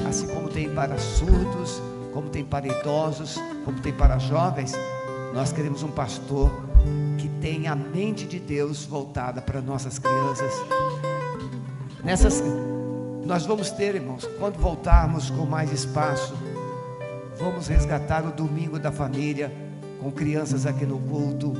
[0.07, 1.81] assim como tem para surdos,
[2.13, 4.73] como tem para idosos, como tem para jovens,
[5.33, 6.51] nós queremos um pastor
[7.17, 10.53] que tenha a mente de Deus voltada para nossas crianças.
[12.03, 12.43] Nessas
[13.25, 16.33] nós vamos ter, irmãos, quando voltarmos com mais espaço,
[17.39, 19.51] vamos resgatar o domingo da família
[20.01, 21.53] com crianças aqui no culto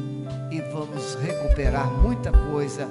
[0.49, 2.87] e vamos recuperar muita coisa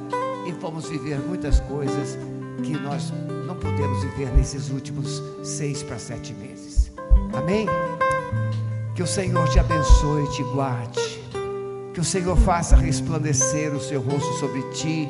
[0.46, 2.16] e vamos viver muitas coisas
[2.62, 3.12] que nós
[3.60, 6.90] podemos viver nesses últimos seis para sete meses.
[7.32, 7.66] Amém?
[8.94, 11.20] Que o Senhor te abençoe e te guarde.
[11.94, 15.08] Que o Senhor faça resplandecer o seu rosto sobre ti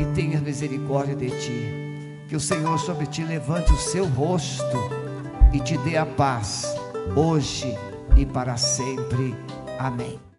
[0.00, 2.26] e tenha misericórdia de ti.
[2.28, 4.78] Que o Senhor sobre ti levante o seu rosto
[5.52, 6.64] e te dê a paz,
[7.16, 7.76] hoje
[8.16, 9.34] e para sempre.
[9.78, 10.29] Amém.